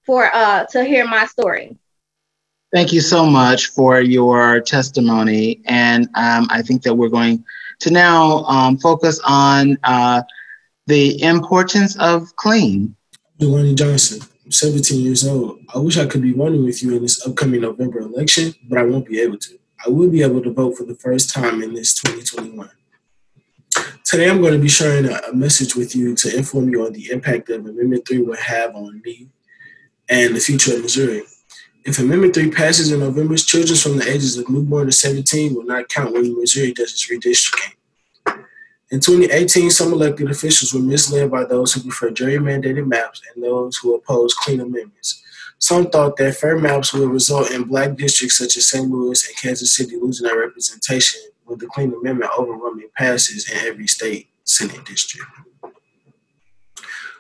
for 0.07 0.31
uh, 0.35 0.65
to 0.67 0.85
hear 0.85 1.07
my 1.07 1.27
story. 1.27 1.77
Thank 2.73 2.93
you 2.93 3.01
so 3.01 3.27
much 3.27 3.69
for 3.69 4.01
your 4.01 4.61
testimony. 4.61 5.61
And 5.67 6.05
um, 6.15 6.47
I 6.51 6.63
think 6.63 6.83
that 6.83 6.95
we're 6.95 7.09
going 7.09 7.45
to 7.81 7.91
now 7.91 8.45
um, 8.45 8.79
focus 8.79 9.21
on 9.25 9.79
uh, 9.85 10.23
the 10.87 11.23
importance 11.23 11.99
of 11.99 12.35
clean. 12.37 12.95
Dwayne 13.41 13.75
Johnson, 13.75 14.21
I'm 14.23 14.38
17 14.51 15.01
years 15.01 15.27
old. 15.27 15.61
I 15.75 15.79
wish 15.79 15.99
I 15.99 16.07
could 16.07 16.23
be 16.23 16.33
running 16.33 16.65
with 16.65 16.83
you 16.83 16.97
in 16.97 17.03
this 17.03 17.27
upcoming 17.27 17.61
November 17.61 18.01
election, 18.01 18.55
but 18.69 18.79
I 18.79 18.83
won't 18.83 19.07
be 19.07 19.21
able 19.21 19.39
to. 19.39 19.59
I 19.85 19.91
will 19.91 20.11
be 20.11 20.23
able 20.23 20.43
to 20.43 20.53
vote 20.53 20.77
for 20.77 20.85
the 20.85 20.95
first 20.95 21.31
time 21.31 21.63
in 21.63 21.75
this 21.75 21.95
2021. 21.95 22.71
Today, 24.05 24.29
I'm 24.29 24.41
going 24.41 24.55
to 24.55 24.59
be 24.59 24.69
sharing 24.69 25.07
a, 25.07 25.33
message 25.33 25.77
with 25.77 25.95
you 25.95 26.15
to 26.17 26.37
inform 26.37 26.71
you 26.71 26.87
on 26.87 26.93
the 26.93 27.11
impact 27.11 27.47
that 27.47 27.61
Amendment 27.61 28.09
3 28.09 28.23
will 28.23 28.37
have 28.37 28.75
on 28.75 29.03
me 29.05 29.29
and 30.09 30.35
the 30.35 30.41
future 30.41 30.75
of 30.75 30.83
Missouri. 30.83 31.23
If 31.85 31.99
Amendment 31.99 32.35
3 32.35 32.51
passes 32.51 32.91
in 32.91 33.01
November, 33.01 33.37
children 33.37 33.77
from 33.79 33.99
the 33.99 34.09
ages 34.09 34.37
of 34.37 34.49
newborn 34.49 34.87
to 34.87 34.93
17 34.93 35.55
will 35.55 35.65
not 35.65 35.89
count 35.89 36.13
when 36.13 36.39
Missouri 36.39 36.73
does 36.73 36.93
its 36.93 37.11
redistricting. 37.11 37.75
In 38.91 39.01
2018, 39.01 39.71
some 39.71 39.93
elected 39.93 40.31
officials 40.31 40.73
were 40.73 40.81
misled 40.81 41.31
by 41.31 41.45
those 41.45 41.75
who 41.75 41.83
prefer 41.83 42.11
gerrymandated 42.11 42.87
maps 42.87 43.21
and 43.35 43.45
those 43.45 43.77
who 43.77 43.95
oppose 43.95 44.33
clean 44.33 44.61
amendments. 44.61 45.23
Some 45.59 45.91
thought 45.91 46.17
that 46.17 46.37
fair 46.37 46.57
maps 46.57 46.95
would 46.95 47.11
result 47.11 47.51
in 47.51 47.65
black 47.65 47.97
districts 47.97 48.39
such 48.39 48.57
as 48.57 48.71
St. 48.71 48.89
Louis 48.89 49.27
and 49.27 49.37
Kansas 49.37 49.77
City 49.77 49.97
losing 49.97 50.27
their 50.27 50.39
representation, 50.39 51.21
with 51.45 51.59
the 51.59 51.67
clean 51.67 51.93
amendment 51.93 52.31
overwhelming 52.39 52.89
passes 52.97 53.51
in 53.51 53.59
every 53.67 53.87
state 53.87 54.29
Senate 54.45 54.85
district. 54.87 55.27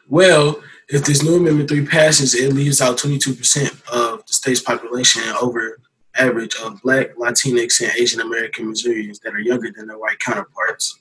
Well, 0.09 0.63
if 0.89 1.05
this 1.05 1.23
new 1.23 1.37
Amendment 1.37 1.69
3 1.69 1.85
passes, 1.85 2.35
it 2.35 2.55
leaves 2.55 2.81
out 2.81 2.97
22% 2.97 3.89
of 3.93 4.25
the 4.25 4.33
state's 4.33 4.63
population 4.63 5.23
and 5.27 5.37
over 5.37 5.81
average 6.17 6.57
of 6.63 6.81
Black, 6.81 7.15
Latinx, 7.17 7.83
and 7.83 7.93
Asian 7.99 8.21
American 8.21 8.71
Missourians 8.71 9.19
that 9.21 9.35
are 9.35 9.41
younger 9.41 9.71
than 9.71 9.87
their 9.87 9.99
white 9.99 10.19
counterparts. 10.19 10.99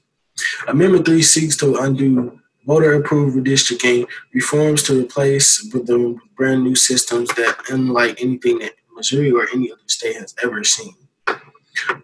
Amendment 0.68 1.06
3 1.06 1.22
seeks 1.22 1.58
to 1.58 1.78
undo 1.78 2.40
voter 2.66 2.94
approved 2.96 3.38
redistricting 3.38 4.06
reforms 4.34 4.84
to 4.84 5.02
replace 5.02 5.70
with 5.74 5.88
the 5.88 6.18
brand 6.36 6.64
new 6.64 6.76
systems 6.76 7.30
that 7.30 7.58
unlike 7.70 8.22
anything 8.22 8.60
that 8.60 8.74
Missouri 8.94 9.32
or 9.32 9.48
any 9.54 9.72
other 9.72 9.82
state 9.88 10.18
has 10.18 10.36
ever 10.44 10.64
seen. 10.64 10.94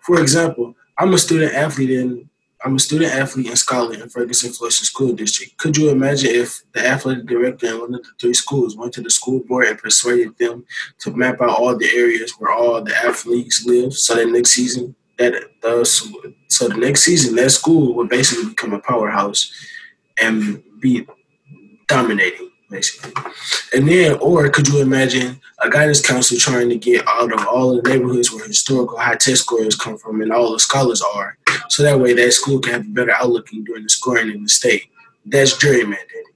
For 0.01 0.21
example, 0.21 0.75
I'm 0.97 1.13
a 1.13 1.17
student 1.17 1.53
athlete 1.53 1.91
in 1.91 2.29
I'm 2.65 2.77
a 2.77 2.79
student 2.79 3.13
athlete 3.13 3.47
and 3.47 3.57
scholar 3.57 3.93
in 3.93 4.07
Ferguson 4.07 4.53
Florissant 4.53 4.87
School 4.87 5.11
District. 5.11 5.57
Could 5.57 5.75
you 5.75 5.89
imagine 5.89 6.29
if 6.33 6.63
the 6.71 6.87
athletic 6.87 7.25
director 7.25 7.67
in 7.67 7.79
one 7.81 7.95
of 7.95 8.03
the 8.03 8.09
three 8.21 8.33
schools 8.33 8.77
went 8.77 8.93
to 8.93 9.01
the 9.01 9.09
school 9.09 9.41
board 9.41 9.67
and 9.67 9.77
persuaded 9.77 10.37
them 10.37 10.65
to 10.99 11.11
map 11.11 11.41
out 11.41 11.49
all 11.49 11.75
the 11.75 11.89
areas 11.93 12.31
where 12.39 12.53
all 12.53 12.81
the 12.81 12.95
athletes 12.95 13.65
live 13.65 13.93
so 13.93 14.15
that 14.15 14.29
next 14.29 14.51
season 14.51 14.95
that 15.23 15.85
so 16.47 16.67
the 16.67 16.77
next 16.77 17.03
season 17.03 17.35
that 17.35 17.49
school 17.49 17.95
would 17.95 18.09
basically 18.09 18.49
become 18.49 18.73
a 18.73 18.79
powerhouse 18.79 19.51
and 20.21 20.63
be 20.79 21.07
dominating 21.87 22.49
basically. 22.73 23.13
And 23.73 23.87
then, 23.87 24.17
or 24.19 24.49
could 24.49 24.67
you 24.67 24.81
imagine 24.81 25.39
a 25.61 25.69
guidance 25.69 26.01
counselor 26.05 26.39
trying 26.39 26.69
to 26.69 26.75
get 26.75 27.07
out 27.07 27.31
of 27.31 27.47
all 27.47 27.75
the 27.75 27.87
neighborhoods 27.87 28.33
where 28.33 28.45
historical 28.47 28.97
high 28.97 29.15
test 29.15 29.43
scores 29.43 29.75
come 29.75 29.97
from 29.97 30.21
and 30.21 30.33
all 30.33 30.51
the 30.51 30.59
scholars 30.59 31.01
are, 31.15 31.37
so 31.69 31.83
that 31.83 31.99
way 31.99 32.13
that 32.13 32.33
school 32.33 32.59
can 32.59 32.73
have 32.73 32.85
a 32.85 32.89
better 32.89 33.11
outlook 33.11 33.47
during 33.63 33.83
the 33.83 33.89
scoring 33.89 34.31
in 34.31 34.43
the 34.43 34.49
state. 34.49 34.89
That's 35.25 35.53
gerrymandering. 35.53 36.29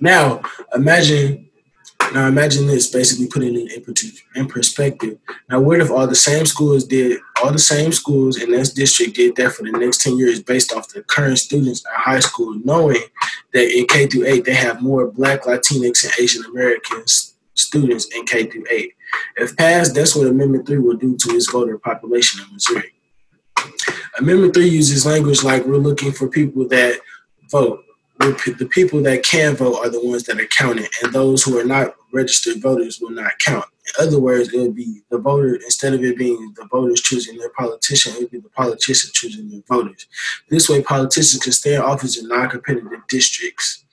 Now, 0.00 0.42
imagine 0.74 1.48
now 2.14 2.26
imagine 2.26 2.66
this, 2.66 2.90
basically 2.90 3.26
putting 3.26 3.54
it 3.54 4.16
in 4.34 4.46
perspective. 4.46 5.18
Now, 5.48 5.60
what 5.60 5.80
if 5.80 5.90
all 5.90 6.06
the 6.06 6.14
same 6.14 6.46
schools 6.46 6.84
did, 6.84 7.18
all 7.42 7.52
the 7.52 7.58
same 7.58 7.92
schools 7.92 8.40
in 8.40 8.50
this 8.50 8.72
district 8.72 9.14
did 9.14 9.36
that 9.36 9.52
for 9.52 9.62
the 9.62 9.72
next 9.72 10.02
10 10.02 10.18
years 10.18 10.42
based 10.42 10.72
off 10.72 10.88
the 10.88 11.02
current 11.02 11.38
students 11.38 11.84
at 11.86 12.00
high 12.00 12.20
school, 12.20 12.60
knowing 12.64 13.02
that 13.52 13.78
in 13.78 13.86
K 13.86 14.06
through 14.06 14.26
8, 14.26 14.44
they 14.44 14.54
have 14.54 14.82
more 14.82 15.10
Black, 15.10 15.42
Latinx, 15.42 16.04
and 16.04 16.12
Asian 16.20 16.44
Americans 16.44 17.34
students 17.54 18.06
in 18.14 18.24
K 18.26 18.46
through 18.46 18.64
8. 18.70 18.92
If 19.36 19.56
passed, 19.56 19.94
that's 19.94 20.16
what 20.16 20.26
Amendment 20.26 20.66
3 20.66 20.78
will 20.78 20.96
do 20.96 21.16
to 21.16 21.30
its 21.30 21.50
voter 21.50 21.78
population 21.78 22.44
in 22.44 22.52
Missouri. 22.52 22.92
Amendment 24.18 24.54
3 24.54 24.68
uses 24.68 25.06
language 25.06 25.42
like 25.42 25.64
we're 25.64 25.76
looking 25.76 26.12
for 26.12 26.28
people 26.28 26.66
that 26.68 27.00
vote 27.50 27.84
the 28.30 28.68
people 28.70 29.02
that 29.02 29.22
can 29.22 29.56
vote 29.56 29.76
are 29.76 29.88
the 29.88 30.04
ones 30.04 30.24
that 30.24 30.40
are 30.40 30.46
counted, 30.46 30.88
and 31.02 31.12
those 31.12 31.42
who 31.42 31.58
are 31.58 31.64
not 31.64 31.94
registered 32.12 32.62
voters 32.62 33.00
will 33.00 33.10
not 33.10 33.32
count. 33.38 33.64
In 33.98 34.06
other 34.06 34.20
words, 34.20 34.52
it 34.52 34.60
would 34.60 34.76
be 34.76 35.02
the 35.10 35.18
voter, 35.18 35.56
instead 35.56 35.94
of 35.94 36.04
it 36.04 36.16
being 36.16 36.52
the 36.56 36.66
voters 36.66 37.00
choosing 37.00 37.36
their 37.36 37.50
politician, 37.50 38.14
it 38.14 38.20
would 38.20 38.30
be 38.30 38.38
the 38.38 38.48
politician 38.50 39.10
choosing 39.12 39.48
their 39.48 39.62
voters. 39.68 40.06
This 40.48 40.68
way, 40.68 40.82
politicians 40.82 41.42
can 41.42 41.52
stay 41.52 41.74
in 41.74 41.80
office 41.80 42.20
in 42.20 42.28
non 42.28 42.48
competitive 42.48 42.92
districts 43.08 43.84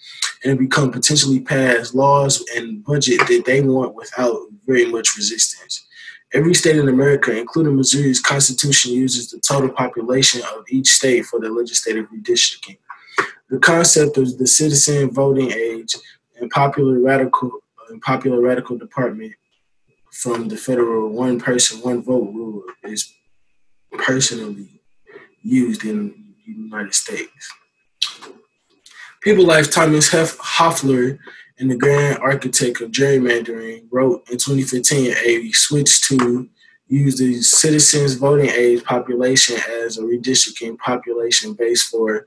and 0.44 0.60
become 0.60 0.92
potentially 0.92 1.40
pass 1.40 1.94
laws 1.94 2.44
and 2.56 2.84
budget 2.84 3.20
that 3.28 3.44
they 3.46 3.62
want 3.62 3.96
without 3.96 4.38
very 4.66 4.86
much 4.86 5.18
resistance. 5.18 5.86
Every 6.32 6.54
state 6.54 6.76
in 6.76 6.88
America, 6.88 7.36
including 7.36 7.76
Missouri's 7.76 8.22
constitution, 8.22 8.94
uses 8.94 9.32
the 9.32 9.40
total 9.40 9.70
population 9.70 10.42
of 10.44 10.64
each 10.70 10.88
state 10.88 11.26
for 11.26 11.40
the 11.40 11.50
legislative 11.50 12.06
redistricting. 12.12 12.78
The 13.50 13.60
concept 13.60 14.18
of 14.18 14.38
the 14.38 14.48
citizen 14.48 15.12
voting 15.12 15.52
age 15.52 15.96
and 16.40 16.50
popular 16.52 17.00
radical 17.00 17.52
and 17.90 18.02
popular 18.02 18.42
radical 18.42 18.78
department 18.78 19.34
from 20.12 20.48
the 20.48 20.58
federal 20.58 21.10
one 21.10 21.40
person 21.40 21.80
one 21.80 22.04
vote 22.04 22.34
rule 22.34 22.64
is 22.84 23.14
personally 23.94 24.82
used 25.42 25.84
in 25.84 26.10
the 26.46 26.52
United 26.52 26.94
States. 26.94 27.52
People 29.22 29.46
like 29.46 29.70
Thomas 29.70 30.10
Hofeller 30.10 31.20
and 31.60 31.70
the 31.70 31.76
grand 31.76 32.20
architect 32.20 32.80
of 32.82 32.92
gerrymandering, 32.92 33.86
wrote 33.92 34.24
in 34.30 34.38
2015 34.38 35.14
a 35.26 35.52
switch 35.52 36.02
to 36.08 36.50
use 36.88 37.18
the 37.18 37.42
citizens' 37.42 38.16
voting 38.16 38.50
age 38.50 38.84
population 38.84 39.58
as 39.84 39.98
a 39.98 40.02
redistricting 40.02 40.78
population 40.78 41.54
base 41.54 41.84
for 41.84 42.26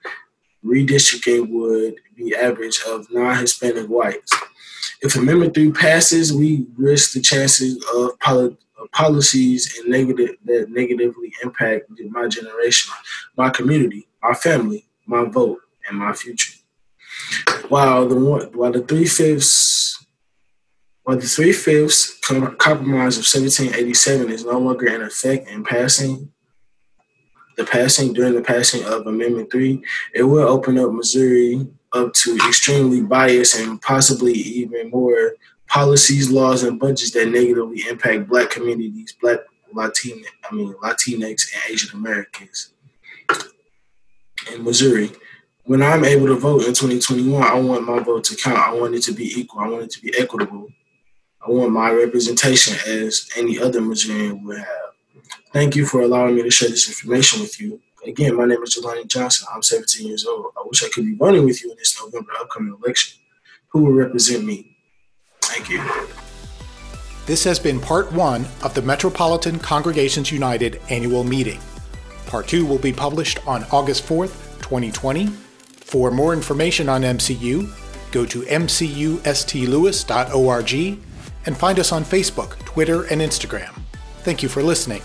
redistricting 0.64 1.48
would 1.50 1.96
be 2.16 2.34
average 2.34 2.80
of 2.86 3.10
non-Hispanic 3.10 3.86
whites. 3.86 4.32
If 5.02 5.16
Amendment 5.16 5.54
3 5.54 5.72
passes, 5.72 6.32
we 6.32 6.66
risk 6.76 7.12
the 7.12 7.20
chances 7.20 7.84
of 7.94 8.18
poli- 8.20 8.56
policies 8.92 9.78
and 9.78 9.88
negative 9.88 10.36
that 10.44 10.70
negatively 10.70 11.32
impact 11.42 11.88
my 12.10 12.28
generation, 12.28 12.92
my 13.36 13.50
community, 13.50 14.08
my 14.22 14.34
family, 14.34 14.86
my 15.06 15.24
vote, 15.24 15.58
and 15.88 15.98
my 15.98 16.12
future. 16.12 16.58
While 17.68 18.08
the 18.08 18.50
while 18.54 18.72
the 18.72 18.80
three 18.80 19.06
fifths 19.06 20.04
while 21.04 21.16
the 21.16 21.26
three 21.26 21.52
fifths 21.52 22.18
compromise 22.58 23.18
of 23.18 23.26
1787 23.26 24.30
is 24.30 24.44
no 24.44 24.58
longer 24.58 24.86
in 24.86 25.02
effect 25.02 25.48
in 25.48 25.64
passing, 25.64 26.31
the 27.56 27.64
passing 27.64 28.12
during 28.12 28.34
the 28.34 28.42
passing 28.42 28.84
of 28.84 29.06
Amendment 29.06 29.50
3, 29.50 29.82
it 30.14 30.22
will 30.22 30.48
open 30.48 30.78
up 30.78 30.92
Missouri 30.92 31.66
up 31.92 32.12
to 32.14 32.36
extremely 32.48 33.02
biased 33.02 33.58
and 33.58 33.80
possibly 33.82 34.32
even 34.32 34.90
more 34.90 35.34
policies, 35.68 36.30
laws, 36.30 36.62
and 36.62 36.78
budgets 36.78 37.12
that 37.12 37.28
negatively 37.28 37.82
impact 37.88 38.28
Black 38.28 38.50
communities, 38.50 39.14
Black 39.20 39.40
Latin, 39.74 40.22
I 40.48 40.54
mean 40.54 40.74
Latinx 40.74 41.20
and 41.54 41.62
Asian 41.70 41.98
Americans 41.98 42.72
in 44.52 44.64
Missouri. 44.64 45.10
When 45.64 45.82
I'm 45.82 46.04
able 46.04 46.26
to 46.26 46.34
vote 46.34 46.62
in 46.62 46.74
2021, 46.74 47.42
I 47.42 47.54
want 47.54 47.86
my 47.86 48.00
vote 48.00 48.24
to 48.24 48.36
count. 48.36 48.58
I 48.58 48.74
want 48.74 48.94
it 48.94 49.02
to 49.04 49.12
be 49.12 49.26
equal. 49.38 49.60
I 49.60 49.68
want 49.68 49.84
it 49.84 49.90
to 49.92 50.00
be 50.02 50.12
equitable. 50.18 50.68
I 51.46 51.50
want 51.50 51.72
my 51.72 51.90
representation 51.90 52.76
as 52.86 53.30
any 53.36 53.58
other 53.58 53.80
Missourian 53.80 54.44
would 54.44 54.58
have. 54.58 54.91
Thank 55.52 55.76
you 55.76 55.84
for 55.84 56.00
allowing 56.00 56.36
me 56.36 56.42
to 56.42 56.50
share 56.50 56.70
this 56.70 56.88
information 56.88 57.42
with 57.42 57.60
you. 57.60 57.78
Again, 58.06 58.36
my 58.36 58.46
name 58.46 58.62
is 58.62 58.74
Jelani 58.74 59.06
Johnson. 59.06 59.46
I'm 59.54 59.62
17 59.62 60.06
years 60.06 60.24
old. 60.24 60.46
I 60.56 60.62
wish 60.64 60.82
I 60.82 60.88
could 60.88 61.04
be 61.04 61.12
running 61.14 61.44
with 61.44 61.62
you 61.62 61.70
in 61.70 61.76
this 61.76 62.00
November 62.02 62.32
upcoming 62.40 62.74
election. 62.82 63.20
Who 63.68 63.84
will 63.84 63.92
represent 63.92 64.46
me? 64.46 64.78
Thank 65.42 65.68
you. 65.68 65.84
This 67.26 67.44
has 67.44 67.58
been 67.58 67.80
part 67.80 68.10
one 68.12 68.46
of 68.62 68.72
the 68.72 68.80
Metropolitan 68.80 69.58
Congregations 69.58 70.32
United 70.32 70.80
annual 70.88 71.22
meeting. 71.22 71.60
Part 72.26 72.48
two 72.48 72.64
will 72.64 72.78
be 72.78 72.92
published 72.92 73.46
on 73.46 73.64
August 73.64 74.04
4th, 74.04 74.62
2020. 74.62 75.26
For 75.84 76.10
more 76.10 76.32
information 76.32 76.88
on 76.88 77.02
MCU, 77.02 77.68
go 78.10 78.24
to 78.24 78.40
mcustlewis.org 78.40 80.98
and 81.44 81.56
find 81.56 81.78
us 81.78 81.92
on 81.92 82.04
Facebook, 82.04 82.58
Twitter, 82.64 83.02
and 83.04 83.20
Instagram. 83.20 83.78
Thank 84.22 84.42
you 84.42 84.48
for 84.48 84.62
listening. 84.62 85.02